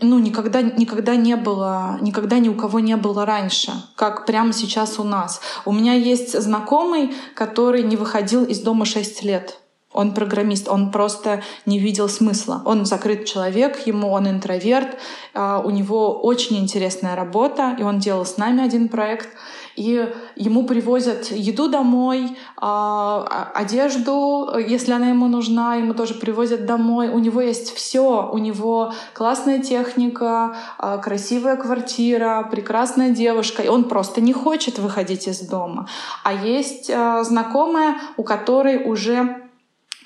[0.01, 4.99] ну, никогда, никогда не было, никогда ни у кого не было раньше, как прямо сейчас
[4.99, 5.41] у нас.
[5.65, 9.61] У меня есть знакомый, который не выходил из дома 6 лет.
[9.93, 12.63] Он программист, он просто не видел смысла.
[12.65, 14.99] Он закрыт человек, ему он интроверт,
[15.33, 19.29] а, у него очень интересная работа, и он делал с нами один проект.
[19.77, 27.09] И ему привозят еду домой, а, одежду, если она ему нужна, ему тоже привозят домой.
[27.09, 33.85] У него есть все, у него классная техника, а, красивая квартира, прекрасная девушка, и он
[33.85, 35.89] просто не хочет выходить из дома.
[36.23, 39.44] А есть знакомая, у которой уже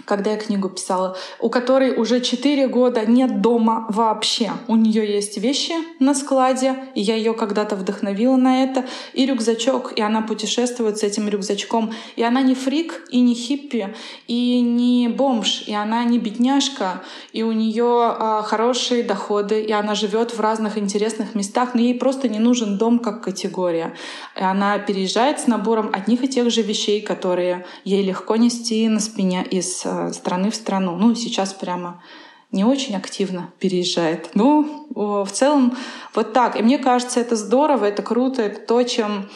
[0.09, 4.53] когда я книгу писала, у которой уже 4 года нет дома вообще.
[4.67, 9.93] У нее есть вещи на складе, и я ее когда-то вдохновила на это, и рюкзачок,
[9.97, 11.93] и она путешествует с этим рюкзачком.
[12.17, 13.95] И она не фрик, и не хиппи,
[14.27, 17.03] и не бомж, и она не бедняжка,
[17.35, 21.95] и у нее а, хорошие доходы, и она живет в разных интересных местах, но ей
[21.95, 23.95] просто не нужен дом как категория.
[24.37, 29.01] И она переезжает с набором одних и тех же вещей, которые ей легко нести на
[29.01, 30.97] спине из а, страны в страну.
[30.97, 32.03] Ну, сейчас прямо
[32.51, 34.31] не очень активно переезжает.
[34.35, 35.77] Ну, в целом
[36.15, 36.59] вот так.
[36.59, 39.29] И мне кажется, это здорово, это круто, это то, чем,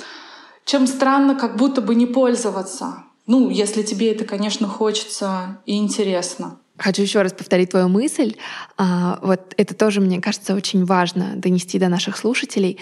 [0.65, 3.05] чем странно как будто бы не пользоваться.
[3.27, 6.59] Ну, если тебе это, конечно, хочется и интересно.
[6.79, 8.37] Хочу еще раз повторить твою мысль.
[8.77, 12.79] А, вот это тоже, мне кажется, очень важно донести до наших слушателей.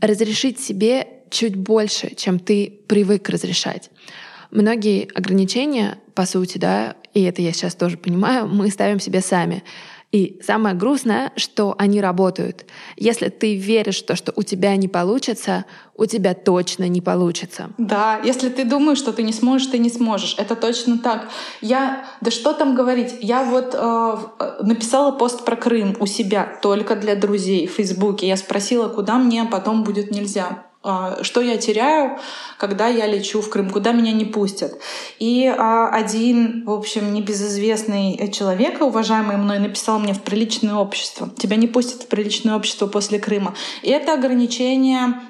[0.00, 3.90] Разрешить себе чуть больше, чем ты привык разрешать.
[4.52, 9.64] Многие ограничения, по сути, да, и это я сейчас тоже понимаю, мы ставим себе сами.
[10.12, 12.66] И самое грустное, что они работают.
[12.98, 15.64] Если ты веришь в то, что у тебя не получится,
[15.96, 17.70] у тебя точно не получится.
[17.78, 20.34] Да, если ты думаешь, что ты не сможешь, ты не сможешь.
[20.36, 21.30] Это точно так.
[21.62, 24.16] Я, да что там говорить, я вот э,
[24.60, 28.28] написала пост про Крым у себя только для друзей в Фейсбуке.
[28.28, 30.66] Я спросила, куда мне потом будет нельзя.
[30.84, 32.18] А, что я теряю,
[32.58, 34.80] когда я лечу в Крым, куда меня не пустят.
[35.20, 41.30] И а, один, в общем, небезызвестный человек, уважаемый мной, написал мне в приличное общество.
[41.38, 43.54] Тебя не пустят в приличное общество после Крыма.
[43.82, 45.20] И это ограничение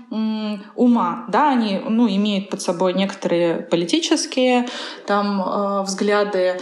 [0.74, 1.26] ума.
[1.28, 4.68] Да, они ну, имеют под собой некоторые политические
[5.06, 6.60] там, э, взгляды,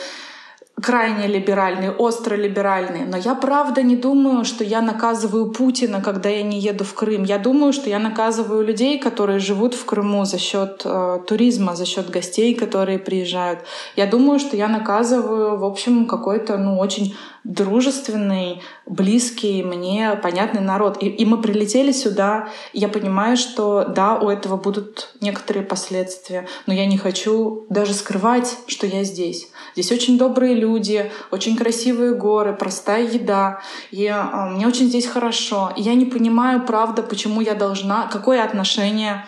[0.82, 3.04] крайне либеральные, остро либеральные.
[3.04, 7.24] Но я правда не думаю, что я наказываю Путина, когда я не еду в Крым.
[7.24, 11.86] Я думаю, что я наказываю людей, которые живут в Крыму за счет э, туризма, за
[11.86, 13.60] счет гостей, которые приезжают.
[13.96, 17.14] Я думаю, что я наказываю, в общем, какой-то ну, очень
[17.44, 21.02] дружественный, близкий мне, понятный народ.
[21.02, 26.74] И, и мы прилетели сюда, я понимаю, что да, у этого будут некоторые последствия, но
[26.74, 29.49] я не хочу даже скрывать, что я здесь.
[29.74, 33.60] Здесь очень добрые люди, очень красивые горы, простая еда.
[33.90, 35.72] И э, мне очень здесь хорошо.
[35.76, 39.26] И я не понимаю, правда, почему я должна, какое отношение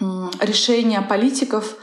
[0.00, 0.04] э,
[0.40, 1.76] решения политиков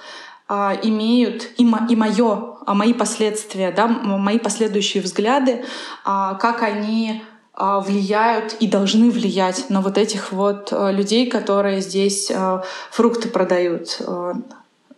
[0.49, 5.63] э, имеют и, мо, и мое, а мои последствия, да, мои последующие взгляды, э,
[6.05, 7.21] как они
[7.59, 12.61] влияют и должны влиять на вот этих вот э, людей, которые здесь э,
[12.91, 14.34] фрукты продают э,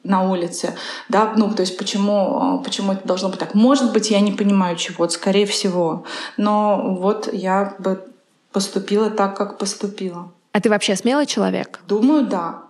[0.03, 0.75] на улице,
[1.09, 3.53] да, ну, то есть почему, почему это должно быть так?
[3.53, 6.05] Может быть, я не понимаю чего, скорее всего,
[6.37, 8.05] но вот я бы
[8.51, 10.31] поступила так, как поступила.
[10.51, 11.79] А ты вообще смелый человек?
[11.87, 12.63] Думаю, да.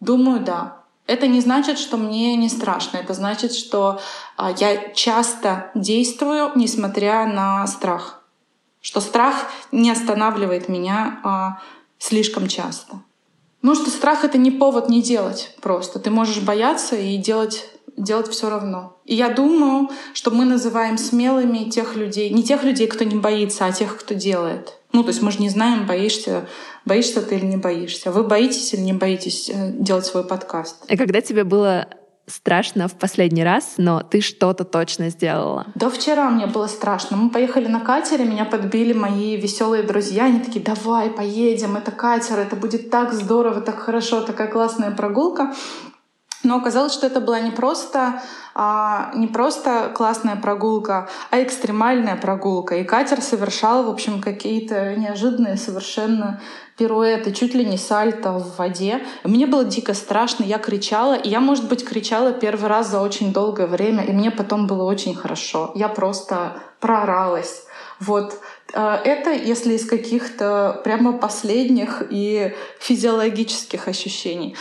[0.00, 0.78] Думаю, да.
[1.06, 2.96] Это не значит, что мне не страшно.
[2.96, 4.00] Это значит, что
[4.58, 8.24] я часто действую, несмотря на страх
[8.84, 11.58] что страх не останавливает меня а,
[11.98, 13.00] слишком часто.
[13.64, 15.98] Ну, что страх— это не повод не делать просто.
[15.98, 18.98] Ты можешь бояться и делать, делать все равно.
[19.06, 23.64] И я думаю, что мы называем смелыми тех людей, не тех людей, кто не боится,
[23.64, 24.74] а тех, кто делает.
[24.92, 26.46] Ну, то есть мы же не знаем, боишься,
[26.84, 28.12] боишься ты или не боишься.
[28.12, 30.84] Вы боитесь или не боитесь э, делать свой подкаст?
[30.86, 31.88] А когда тебе было
[32.26, 35.66] страшно в последний раз, но ты что-то точно сделала.
[35.74, 37.16] Да вчера мне было страшно.
[37.16, 40.24] Мы поехали на катере, меня подбили мои веселые друзья.
[40.24, 45.54] Они такие, давай, поедем, это катер, это будет так здорово, так хорошо, такая классная прогулка.
[46.44, 48.22] Но оказалось, что это была не просто,
[48.54, 52.76] а, не просто классная прогулка, а экстремальная прогулка.
[52.76, 56.40] И катер совершал, в общем, какие-то неожиданные совершенно
[56.76, 59.02] пируэты, чуть ли не сальто в воде.
[59.24, 63.32] Мне было дико страшно, я кричала, и я, может быть, кричала первый раз за очень
[63.32, 65.72] долгое время, и мне потом было очень хорошо.
[65.74, 67.64] Я просто прооралась.
[68.00, 68.34] Вот.
[68.74, 74.56] А, это если из каких-то прямо последних и физиологических ощущений.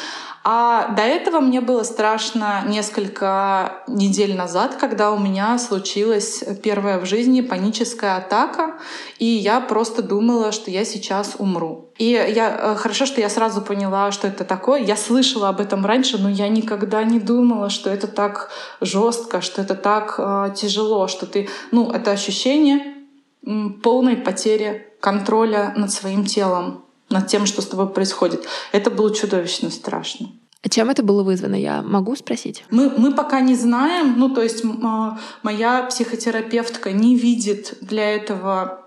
[0.45, 7.05] А до этого мне было страшно несколько недель назад, когда у меня случилась первая в
[7.05, 8.75] жизни паническая атака,
[9.19, 11.91] и я просто думала, что я сейчас умру.
[11.97, 14.81] И я, э, хорошо, что я сразу поняла, что это такое.
[14.81, 18.49] Я слышала об этом раньше, но я никогда не думала, что это так
[18.81, 22.93] жестко, что это так э, тяжело, что ты, ну, это ощущение
[23.81, 28.45] полной потери контроля над своим телом над тем, что с тобой происходит.
[28.71, 30.29] Это было чудовищно страшно.
[30.63, 32.63] А чем это было вызвано, я могу спросить?
[32.71, 34.63] Мы, мы пока не знаем, ну то есть
[35.43, 38.83] моя психотерапевтка не видит для этого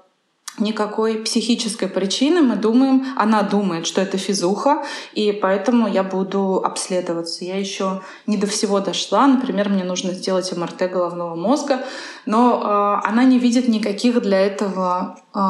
[0.59, 2.41] никакой психической причины.
[2.41, 7.45] Мы думаем, она думает, что это физуха, и поэтому я буду обследоваться.
[7.45, 9.27] Я еще не до всего дошла.
[9.27, 11.85] Например, мне нужно сделать МРТ головного мозга,
[12.25, 15.41] но э, она не видит никаких для этого э,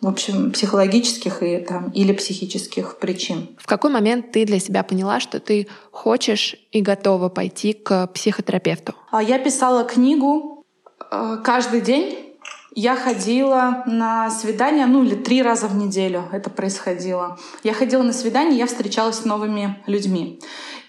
[0.00, 3.56] в общем, психологических и, там, или психических причин.
[3.58, 8.94] В какой момент ты для себя поняла, что ты хочешь и готова пойти к психотерапевту?
[9.10, 10.64] А, я писала книгу
[11.10, 12.27] э, каждый день.
[12.74, 17.38] Я ходила на свидания, ну или три раза в неделю это происходило.
[17.62, 20.38] Я ходила на свидания, я встречалась с новыми людьми.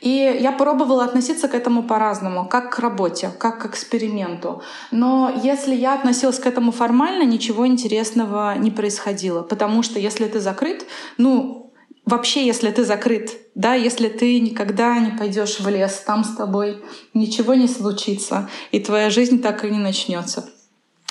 [0.02, 4.62] И я пробовала относиться к этому по-разному, как к работе, как к эксперименту.
[4.92, 9.42] Но если я относилась к этому формально, ничего интересного не происходило.
[9.42, 10.86] Потому что если ты закрыт,
[11.18, 11.74] ну,
[12.06, 16.84] вообще, если ты закрыт, да, если ты никогда не пойдешь в лес, там с тобой
[17.14, 20.50] ничего не случится, и твоя жизнь так и не начнется.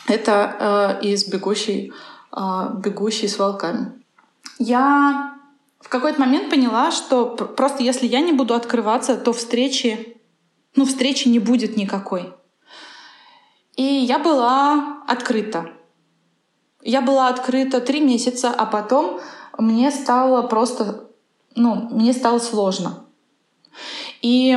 [0.09, 1.92] Это э, из бегущей,
[2.36, 2.40] э,
[2.76, 3.92] бегущей с волками.
[4.59, 5.34] Я
[5.80, 10.16] в какой-то момент поняла, что просто если я не буду открываться, то встречи,
[10.74, 12.32] ну, встречи не будет никакой.
[13.76, 15.70] И я была открыта.
[16.82, 19.20] Я была открыта три месяца, а потом
[19.56, 21.09] мне стало просто,
[21.54, 23.04] ну, мне стало сложно.
[24.22, 24.56] И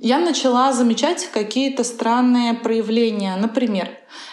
[0.00, 3.36] я начала замечать какие-то странные проявления.
[3.36, 3.88] Например,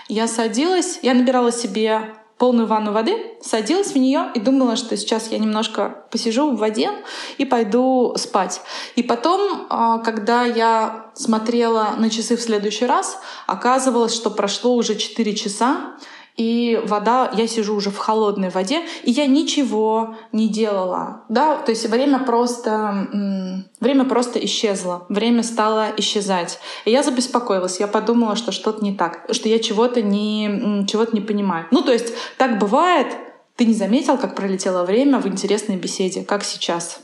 [0.08, 5.32] я садилась, я набирала себе полную ванну воды, садилась в нее и думала, что сейчас
[5.32, 6.90] я немножко посижу в воде
[7.38, 8.62] и пойду спать.
[8.96, 14.96] И потом, а, когда я смотрела на часы в следующий раз, оказывалось, что прошло уже
[14.96, 15.98] 4 часа,
[16.38, 21.72] и вода, я сижу уже в холодной воде, и я ничего не делала, да, то
[21.72, 26.60] есть время просто, время просто исчезло, время стало исчезать.
[26.86, 31.22] И я забеспокоилась, я подумала, что что-то не так, что я чего-то не, чего-то не
[31.22, 31.68] понимаю.
[31.72, 33.08] Ну, то есть так бывает,
[33.56, 37.02] ты не заметил, как пролетело время в интересной беседе, как сейчас.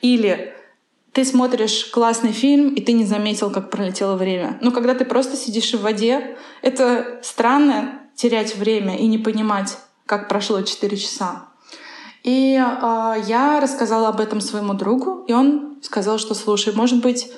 [0.00, 0.54] Или
[1.12, 4.58] ты смотришь классный фильм, и ты не заметил, как пролетело время.
[4.60, 10.28] Но когда ты просто сидишь в воде, это странно, терять время и не понимать, как
[10.28, 11.44] прошло 4 часа.
[12.24, 17.30] И э, я рассказала об этом своему другу, и он сказал, что слушай, может быть,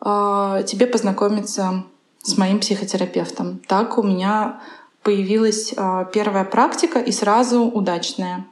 [0.00, 1.84] э, тебе познакомиться
[2.22, 3.60] с моим психотерапевтом.
[3.66, 4.60] Так у меня
[5.02, 8.46] появилась а, первая практика и сразу удачная.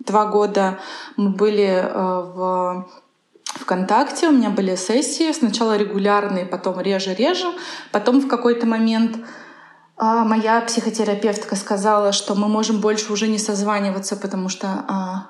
[0.00, 0.78] Два года
[1.16, 2.88] мы были а, в
[3.44, 7.52] ВКонтакте, у меня были сессии, сначала регулярные, потом реже-реже.
[7.92, 9.18] Потом в какой-то момент
[10.02, 14.84] а, моя психотерапевтка сказала, что мы можем больше уже не созваниваться, потому что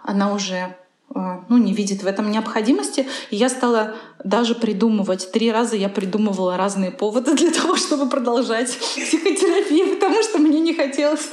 [0.05, 0.77] она уже
[1.13, 3.09] а, ну, не видит в этом необходимости.
[3.31, 5.31] И я стала даже придумывать.
[5.33, 10.75] Три раза я придумывала разные поводы для того, чтобы продолжать психотерапию, потому что мне не
[10.75, 11.29] хотелось...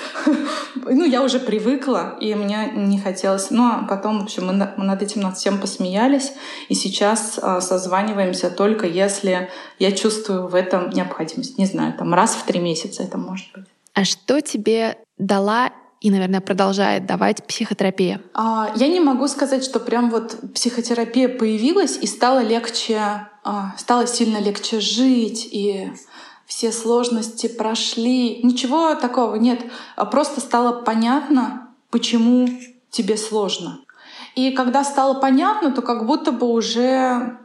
[0.75, 3.49] Ну, я уже привыкла, и мне не хотелось.
[3.51, 6.33] Ну, а потом, в общем, мы над этим над всем посмеялись.
[6.69, 11.57] И сейчас а, созваниваемся только если я чувствую в этом необходимость.
[11.57, 13.65] Не знаю, там раз в три месяца это может быть.
[13.93, 15.71] А что тебе дала
[16.01, 18.21] и, наверное, продолжает давать психотерапия?
[18.33, 24.07] А, я не могу сказать, что прям вот психотерапия появилась и стало легче, а, стало
[24.07, 25.91] сильно легче жить и
[26.45, 28.41] все сложности прошли.
[28.43, 29.59] Ничего такого нет.
[29.95, 32.47] А просто стало понятно, почему
[32.89, 33.79] тебе сложно.
[34.35, 37.37] И когда стало понятно, то как будто бы уже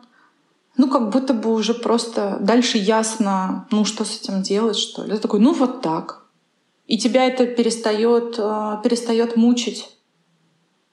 [0.76, 5.12] ну, как будто бы уже просто дальше ясно, ну, что с этим делать, что ли.
[5.12, 6.21] Это такой, ну, вот так.
[6.86, 9.88] И тебя это перестает, э, перестает мучить,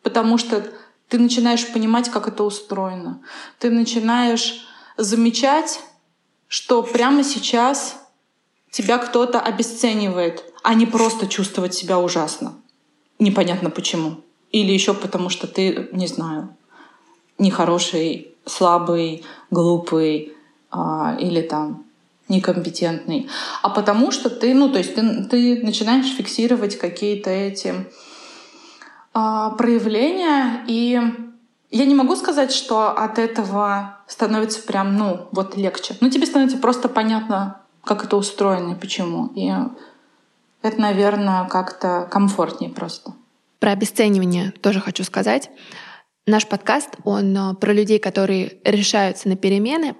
[0.03, 0.63] потому что
[1.07, 3.21] ты начинаешь понимать, как это устроено.
[3.57, 4.65] Ты начинаешь
[4.97, 5.81] замечать,
[6.47, 7.97] что прямо сейчас
[8.71, 12.53] тебя кто-то обесценивает, а не просто чувствовать себя ужасно.
[13.17, 14.17] Непонятно почему.
[14.51, 16.55] Или еще потому, что ты, не знаю,
[17.37, 20.33] нехороший, слабый, глупый,
[20.71, 21.85] а, или там
[22.29, 23.29] некомпетентный,
[23.61, 27.73] а потому что ты, ну, то есть ты, ты начинаешь фиксировать какие-то эти
[29.13, 31.01] а, проявления, и
[31.71, 35.95] я не могу сказать, что от этого становится прям, ну, вот легче.
[36.01, 39.27] Но тебе становится просто понятно, как это устроено и почему.
[39.35, 39.51] И
[40.61, 43.13] это, наверное, как-то комфортнее просто.
[43.59, 45.49] Про обесценивание тоже хочу сказать.
[46.25, 49.95] Наш подкаст, он а, про людей, которые решаются на перемены.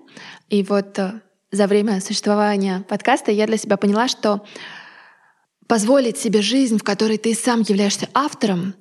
[0.49, 1.21] И вот а,
[1.51, 4.45] за время существования подкаста я для себя поняла, что
[5.67, 8.73] позволить себе жизнь, в которой ты сам являешься автором,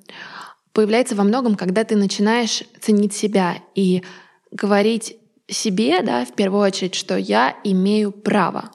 [0.73, 4.03] появляется во многом, когда ты начинаешь ценить себя и
[4.51, 5.17] говорить
[5.47, 8.71] себе, да, в первую очередь, что я имею право.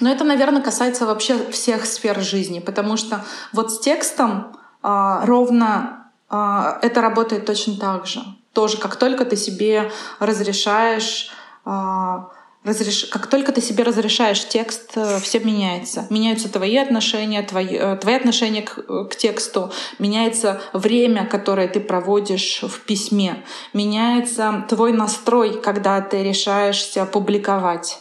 [0.00, 6.10] Но это, наверное, касается вообще всех сфер жизни, потому что вот с текстом а, ровно
[6.28, 8.20] а, это работает точно так же.
[8.52, 11.30] Тоже, как только ты себе разрешаешь
[11.64, 12.30] а,
[12.64, 13.06] разреш...
[13.06, 16.06] как только ты себе разрешаешь текст, э, все меняется.
[16.10, 22.62] Меняются твои отношения, твои, э, твои отношения к, к тексту, меняется время, которое ты проводишь
[22.62, 28.00] в письме, меняется твой настрой, когда ты решаешься публиковать,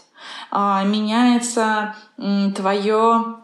[0.52, 1.96] а, меняется
[2.56, 3.38] твое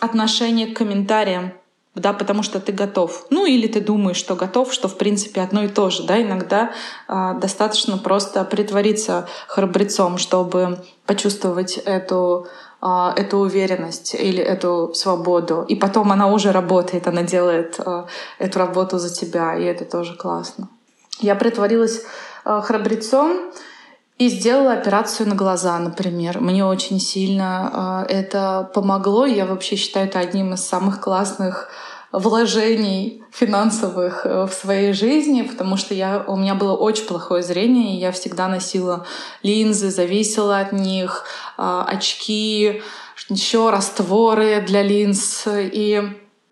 [0.00, 1.52] отношение к комментариям
[2.00, 3.26] да, потому что ты готов.
[3.30, 6.72] Ну или ты думаешь, что готов, что в принципе одно и то же, да, иногда
[7.08, 12.46] э, достаточно просто притвориться храбрецом, чтобы почувствовать эту
[12.82, 18.04] э, эту уверенность или эту свободу, и потом она уже работает, она делает э,
[18.38, 20.68] эту работу за тебя, и это тоже классно.
[21.20, 22.02] Я притворилась
[22.44, 23.50] храбрецом,
[24.18, 26.40] и сделала операцию на глаза, например.
[26.40, 29.26] Мне очень сильно это помогло.
[29.26, 31.70] Я вообще считаю это одним из самых классных
[32.12, 37.96] вложений финансовых э, в своей жизни, потому что я, у меня было очень плохое зрение,
[37.96, 39.06] и я всегда носила
[39.42, 41.24] линзы, зависела от них,
[41.58, 42.82] э, очки,
[43.28, 45.44] еще растворы для линз.
[45.46, 46.02] И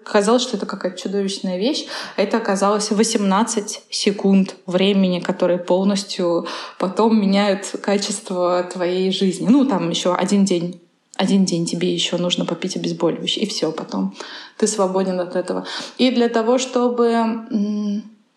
[0.05, 1.87] казалось, что это какая-то чудовищная вещь.
[2.17, 6.47] Это оказалось 18 секунд времени, которые полностью
[6.79, 9.47] потом меняют качество твоей жизни.
[9.49, 10.81] Ну, там еще один день
[11.17, 14.15] один день тебе еще нужно попить обезболивающее, и все, потом
[14.57, 15.67] ты свободен от этого.
[15.99, 17.47] И для того, чтобы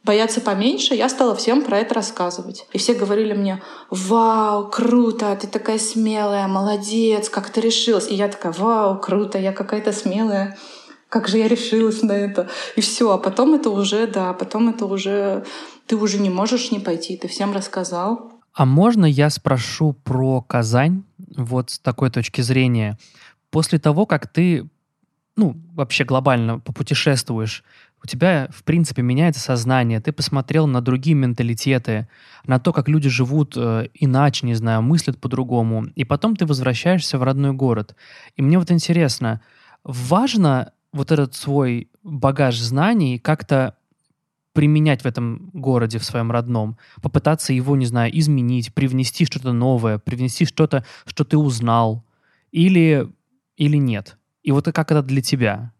[0.03, 2.65] бояться поменьше, я стала всем про это рассказывать.
[2.73, 8.09] И все говорили мне, вау, круто, ты такая смелая, молодец, как ты решилась.
[8.09, 10.57] И я такая, вау, круто, я какая-то смелая,
[11.09, 12.49] как же я решилась на это.
[12.75, 15.45] И все, а потом это уже, да, потом это уже,
[15.85, 18.31] ты уже не можешь не пойти, ты всем рассказал.
[18.53, 21.03] А можно я спрошу про Казань
[21.35, 22.97] вот с такой точки зрения?
[23.51, 24.69] После того, как ты,
[25.35, 27.63] ну, вообще глобально попутешествуешь,
[28.03, 32.07] у тебя, в принципе, меняется сознание, ты посмотрел на другие менталитеты,
[32.45, 37.17] на то, как люди живут э, иначе, не знаю, мыслят по-другому, и потом ты возвращаешься
[37.17, 37.95] в родной город.
[38.37, 39.41] И мне вот интересно,
[39.83, 43.75] важно вот этот свой багаж знаний как-то
[44.53, 49.99] применять в этом городе, в своем родном, попытаться его, не знаю, изменить, привнести что-то новое,
[49.99, 52.03] привнести что-то, что ты узнал,
[52.51, 53.07] или,
[53.57, 54.17] или нет?
[54.43, 55.71] И вот как это для тебя?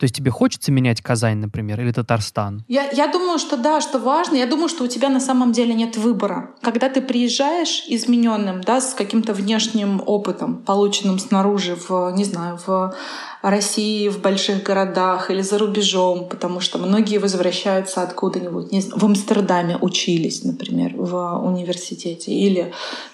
[0.00, 2.64] То есть тебе хочется менять Казань, например, или Татарстан?
[2.68, 4.36] Я, я думаю, что да, что важно.
[4.36, 6.54] Я думаю, что у тебя на самом деле нет выбора.
[6.62, 12.94] Когда ты приезжаешь измененным, да, с каким-то внешним опытом, полученным снаружи, в, не знаю, в
[13.42, 18.68] России, в больших городах или за рубежом, потому что многие возвращаются откуда-нибудь.
[18.94, 22.72] В Амстердаме учились, например, в университете, или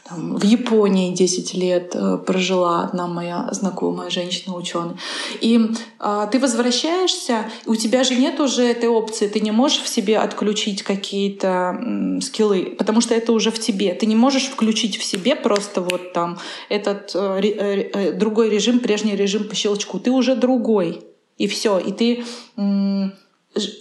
[0.09, 4.95] там, в Японии 10 лет э, прожила одна моя знакомая женщина-ученый.
[5.41, 5.61] И
[6.01, 10.19] э, ты возвращаешься, у тебя же нет уже этой опции, ты не можешь в себе
[10.19, 13.95] отключить какие-то м, скиллы, потому что это уже в тебе.
[13.95, 18.79] Ты не можешь включить в себе просто вот там этот э, э, э другой режим,
[18.79, 19.99] прежний режим по щелчку.
[19.99, 21.05] Ты уже другой.
[21.39, 21.79] И все.
[21.79, 22.25] И ты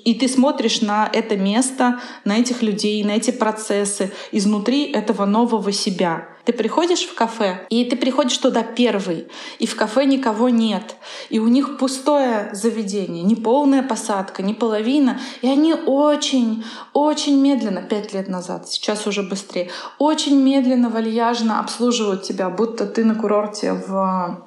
[0.06, 5.72] и ты смотришь на это место, на этих людей, на эти процессы изнутри этого нового
[5.72, 6.30] себя.
[6.46, 9.28] Ты приходишь в кафе, и ты приходишь туда первый,
[9.58, 10.96] и в кафе никого нет,
[11.32, 16.64] и у них пустое заведение, не полная посадка, не половина, и они очень,
[16.94, 23.04] очень медленно, пять лет назад, сейчас уже быстрее, очень медленно, вальяжно обслуживают тебя, будто ты
[23.04, 24.45] на курорте в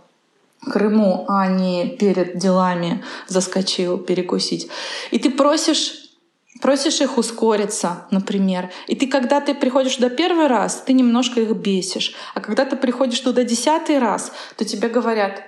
[0.70, 4.68] Крыму, а не перед делами заскочил перекусить.
[5.10, 6.04] И ты просишь
[6.60, 8.70] просишь их ускориться, например.
[8.88, 12.14] И ты, когда ты приходишь туда первый раз, ты немножко их бесишь.
[12.34, 15.42] А когда ты приходишь туда десятый раз, то тебе говорят,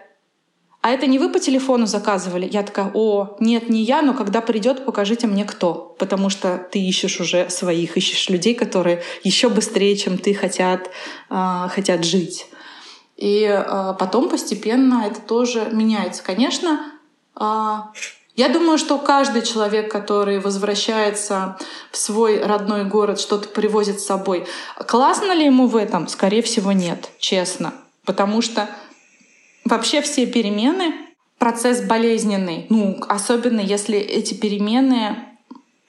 [0.82, 2.48] а это не вы по телефону заказывали?
[2.50, 5.94] Я такая, о, нет, не я, но когда придет, покажите мне кто.
[5.98, 10.90] Потому что ты ищешь уже своих, ищешь людей, которые еще быстрее, чем ты, хотят,
[11.28, 12.46] э, хотят жить.
[13.20, 16.22] И э, потом постепенно это тоже меняется.
[16.22, 16.80] Конечно,
[17.38, 17.76] э,
[18.34, 21.58] я думаю, что каждый человек, который возвращается
[21.92, 24.46] в свой родной город, что-то привозит с собой,
[24.88, 26.08] классно ли ему в этом?
[26.08, 27.74] Скорее всего, нет, честно.
[28.06, 28.70] Потому что
[29.66, 30.94] вообще все перемены
[31.36, 32.64] процесс болезненный.
[32.70, 35.16] Ну, особенно если эти перемены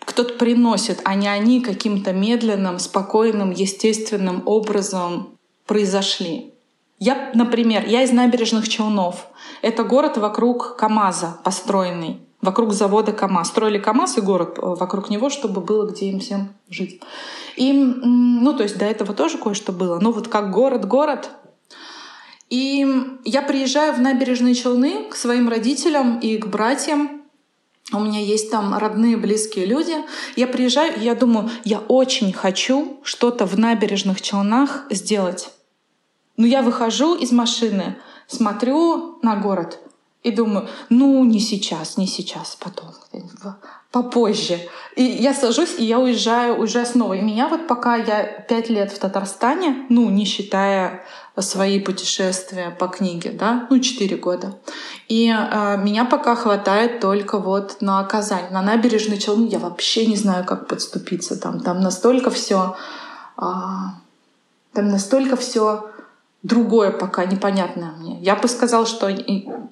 [0.04, 6.51] кто-то приносит, а не они каким-то медленным, спокойным, естественным образом произошли.
[7.02, 9.26] Я, например, я из набережных Челнов.
[9.64, 13.48] Это город вокруг КАМАЗа построенный, вокруг завода КАМАЗ.
[13.48, 17.02] Строили КАМАЗ и город э, вокруг него, чтобы было где им всем жить.
[17.56, 19.98] И, ну, то есть до этого тоже кое-что было.
[20.00, 21.32] Но вот как город-город,
[22.52, 22.86] и
[23.26, 27.24] я приезжаю в набережные Челны к своим родителям и к братьям.
[27.92, 29.96] У меня есть там родные, близкие люди.
[30.36, 35.50] Я приезжаю, и я думаю, я очень хочу что-то в набережных Челнах сделать.
[36.42, 39.78] Но я выхожу из машины, смотрю на город
[40.24, 42.88] и думаю, ну не сейчас, не сейчас, потом,
[43.92, 44.58] попозже.
[44.96, 47.14] И я сажусь, и я уезжаю уже снова.
[47.14, 51.04] И меня вот пока я пять лет в Татарстане, ну не считая
[51.38, 54.58] свои путешествия по книге, да, ну четыре года.
[55.10, 59.46] И э, меня пока хватает только вот на Казань, на набережной Челны.
[59.48, 61.60] Я вообще не знаю, как подступиться там.
[61.60, 62.76] Там настолько все,
[63.38, 63.44] э,
[64.74, 65.92] там настолько все
[66.44, 68.20] другое пока непонятное мне.
[68.22, 69.10] Я бы сказала, что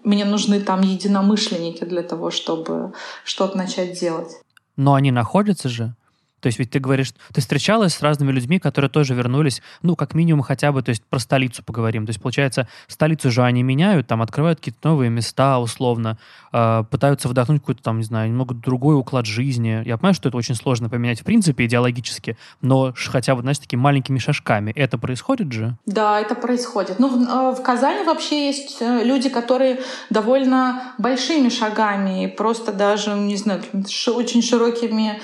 [0.03, 2.93] мне нужны там единомышленники для того, чтобы
[3.23, 4.41] что-то начать делать.
[4.75, 5.95] Но они находятся же.
[6.39, 10.13] То есть ведь ты говоришь, ты встречалась с разными людьми, которые тоже вернулись, ну, как
[10.13, 12.05] минимум хотя бы, то есть про столицу поговорим.
[12.05, 16.17] То есть, получается, столицу же они меняют, там открывают какие-то новые места, условно,
[16.53, 19.83] э, пытаются вдохнуть какой-то там, не знаю, немного другой уклад жизни.
[19.85, 23.79] Я понимаю, что это очень сложно поменять в принципе идеологически, но хотя бы, знаешь, такими
[23.79, 24.71] маленькими шажками.
[24.71, 25.75] Это происходит же?
[25.85, 26.99] Да, это происходит.
[26.99, 29.79] Ну, в, э, в Казани вообще есть э, люди, которые
[30.09, 33.61] довольно большими шагами, просто даже, не знаю,
[34.07, 35.21] очень широкими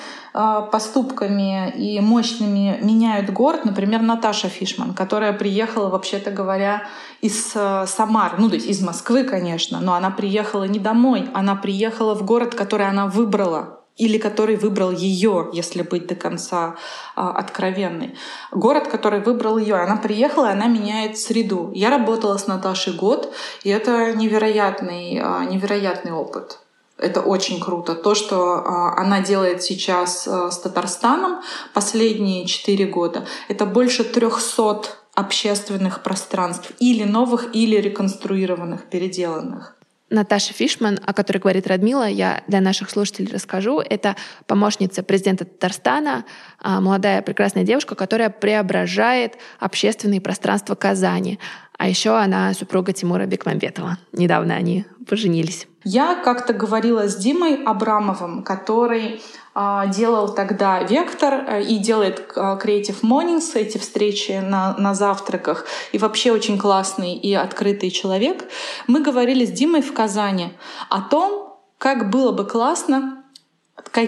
[0.71, 6.83] поступками и мощными меняют город, например, Наташа Фишман, которая приехала, вообще-то говоря,
[7.21, 11.55] из э, Самары, ну, то есть из Москвы, конечно, но она приехала не домой, она
[11.55, 16.75] приехала в город, который она выбрала, или который выбрал ее, если быть до конца
[17.15, 18.15] а, откровенной.
[18.51, 21.71] Город, который выбрал ее, она приехала, и она меняет среду.
[21.73, 23.33] Я работала с Наташей год,
[23.63, 26.59] и это невероятный, а, невероятный опыт.
[26.97, 27.93] Это очень круто.
[27.93, 31.41] То, что а, она делает сейчас а, с Татарстаном
[31.73, 34.83] последние четыре года, это больше 300
[35.13, 39.75] общественных пространств, или новых, или реконструированных, переделанных.
[40.11, 43.79] Наташа Фишман, о которой говорит Радмила, я для наших слушателей расскажу.
[43.79, 44.15] Это
[44.45, 46.25] помощница президента Татарстана,
[46.59, 51.39] а, молодая прекрасная девушка, которая преображает общественные пространства Казани.
[51.77, 53.97] А еще она супруга Тимура Бекмамбетова.
[54.13, 55.67] Недавно они поженились.
[55.83, 59.21] Я как-то говорила с Димой Абрамовым, который
[59.53, 65.65] а, делал тогда Вектор э, и делает а, Creative Mornings, эти встречи на, на завтраках,
[65.91, 68.45] и вообще очень классный и открытый человек.
[68.87, 70.53] Мы говорили с Димой в Казани
[70.89, 73.21] о том, как было бы классно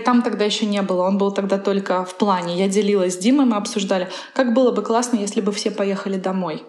[0.03, 2.57] там тогда еще не было, он был тогда только в плане.
[2.57, 6.63] Я делилась с Димой, мы обсуждали, как было бы классно, если бы все поехали домой.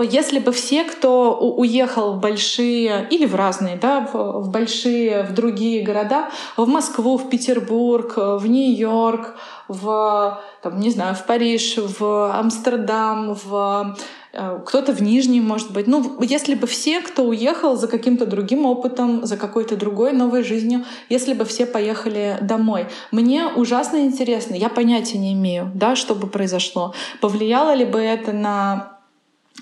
[0.00, 5.82] Если бы все, кто уехал в большие или в разные, да, в, большие, в другие
[5.82, 9.34] города, в Москву, в Петербург, в Нью-Йорк,
[9.66, 13.98] в, там, не знаю, в Париж, в Амстердам, в
[14.32, 15.88] э, кто-то в Нижний, может быть.
[15.88, 20.84] Ну, если бы все, кто уехал за каким-то другим опытом, за какой-то другой новой жизнью,
[21.08, 22.86] если бы все поехали домой.
[23.10, 26.94] Мне ужасно интересно, я понятия не имею, да, что бы произошло.
[27.20, 28.95] Повлияло ли бы это на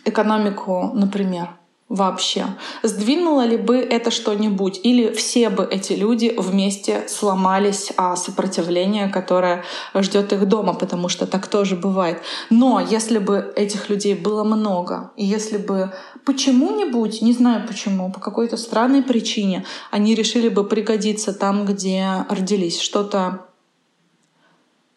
[0.04, 1.50] экономику, например,
[1.88, 2.46] вообще?
[2.82, 4.80] Сдвинуло ли бы это что-нибудь?
[4.82, 9.64] Или все бы эти люди вместе сломались о сопротивление, которое
[9.94, 12.20] ждет их дома, потому что так тоже бывает.
[12.50, 15.92] Но если бы этих людей было много, и если бы
[16.24, 22.80] почему-нибудь, не знаю почему, по какой-то странной причине, они решили бы пригодиться там, где родились,
[22.80, 23.46] что-то,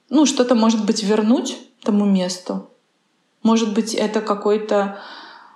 [0.09, 2.69] ну, что-то, может быть, вернуть тому месту,
[3.47, 4.97] может быть, это какой-то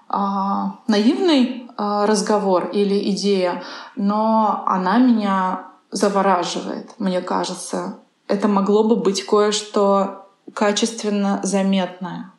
[0.08, 3.64] а, наивный а, разговор или идея,
[3.98, 8.00] но она меня завораживает, мне кажется.
[8.30, 12.32] Это могло бы быть кое-что качественно заметное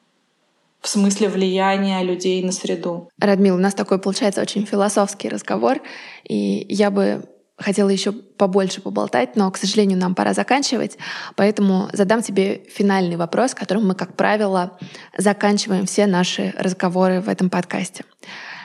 [0.81, 3.09] в смысле влияния людей на среду.
[3.21, 5.81] Радмил, у нас такой получается очень философский разговор,
[6.25, 7.25] и я бы
[7.63, 10.99] хотела еще побольше поболтать, но, к сожалению, нам пора заканчивать.
[11.37, 14.79] Поэтому задам тебе финальный вопрос, которым мы, как правило,
[15.17, 18.05] заканчиваем все наши разговоры в этом подкасте.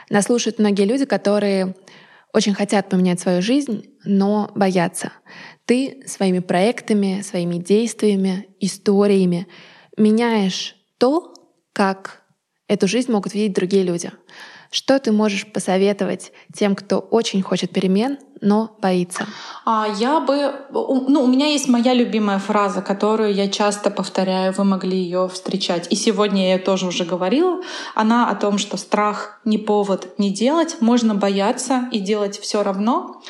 [0.09, 1.75] Нас слушают многие люди, которые
[2.33, 5.11] очень хотят поменять свою жизнь, но боятся.
[5.65, 9.47] Ты своими проектами, своими действиями, историями
[9.97, 11.33] меняешь то,
[11.73, 12.23] как
[12.67, 14.11] эту жизнь могут видеть другие люди.
[14.72, 19.26] Что ты можешь посоветовать тем, кто очень хочет перемен, но боится?
[19.65, 24.63] А я бы, ну, у меня есть моя любимая фраза, которую я часто повторяю, вы
[24.63, 25.88] могли ее встречать.
[25.91, 27.61] И сегодня я ее тоже уже говорила.
[27.95, 33.22] Она о том, что страх не повод не делать, можно бояться и делать все равно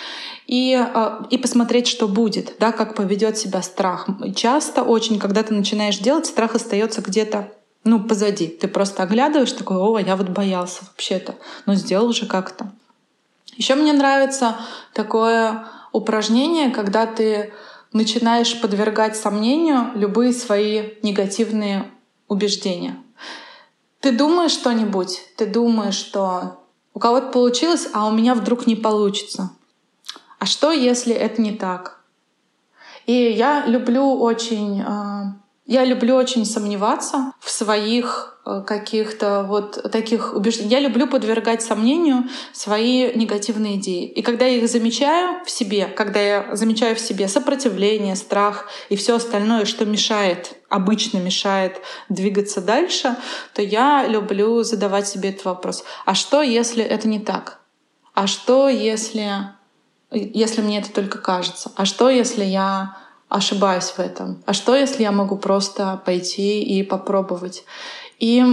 [0.47, 4.07] и, а, и посмотреть, что будет, да, как поведет себя страх.
[4.35, 7.51] Часто очень, когда ты начинаешь делать, страх остается где-то
[7.87, 8.47] ну, позади.
[8.47, 11.35] Ты просто оглядываешь, такой, о, я вот боялся вообще-то,
[11.65, 12.71] но сделал же как-то.
[13.55, 14.57] Еще мне нравится
[14.93, 17.53] такое упражнение, когда ты
[17.93, 21.89] начинаешь подвергать сомнению любые свои негативные
[22.27, 22.97] убеждения.
[23.99, 26.59] Ты думаешь что-нибудь, ты думаешь, что
[26.93, 29.51] у кого-то получилось, а у меня вдруг не получится.
[30.39, 32.01] А что, если это не так?
[33.05, 40.33] И я люблю очень а, я люблю очень сомневаться в своих э, каких-то вот таких
[40.33, 40.71] убеждениях.
[40.71, 44.05] Я люблю подвергать сомнению свои негативные идеи.
[44.05, 48.95] И когда я их замечаю в себе, когда я замечаю в себе сопротивление, страх и
[48.95, 53.17] все остальное, что мешает, обычно мешает двигаться дальше,
[53.53, 55.83] то я люблю задавать себе этот вопрос.
[56.05, 57.59] А что, если это не так?
[58.13, 59.49] А что, если,
[60.11, 61.73] если мне это только кажется?
[61.75, 62.95] А что, если я
[63.29, 64.41] ошибаюсь в этом.
[64.45, 67.63] А что, если я могу просто пойти и попробовать?
[68.19, 68.43] И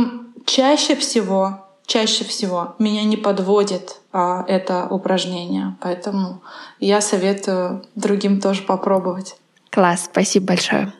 [0.47, 5.77] чаще всего, чаще всего меня не подводит а, это упражнение.
[5.81, 6.43] Поэтому
[6.81, 9.37] я советую другим тоже попробовать.
[9.71, 10.93] Класс, спасибо большое.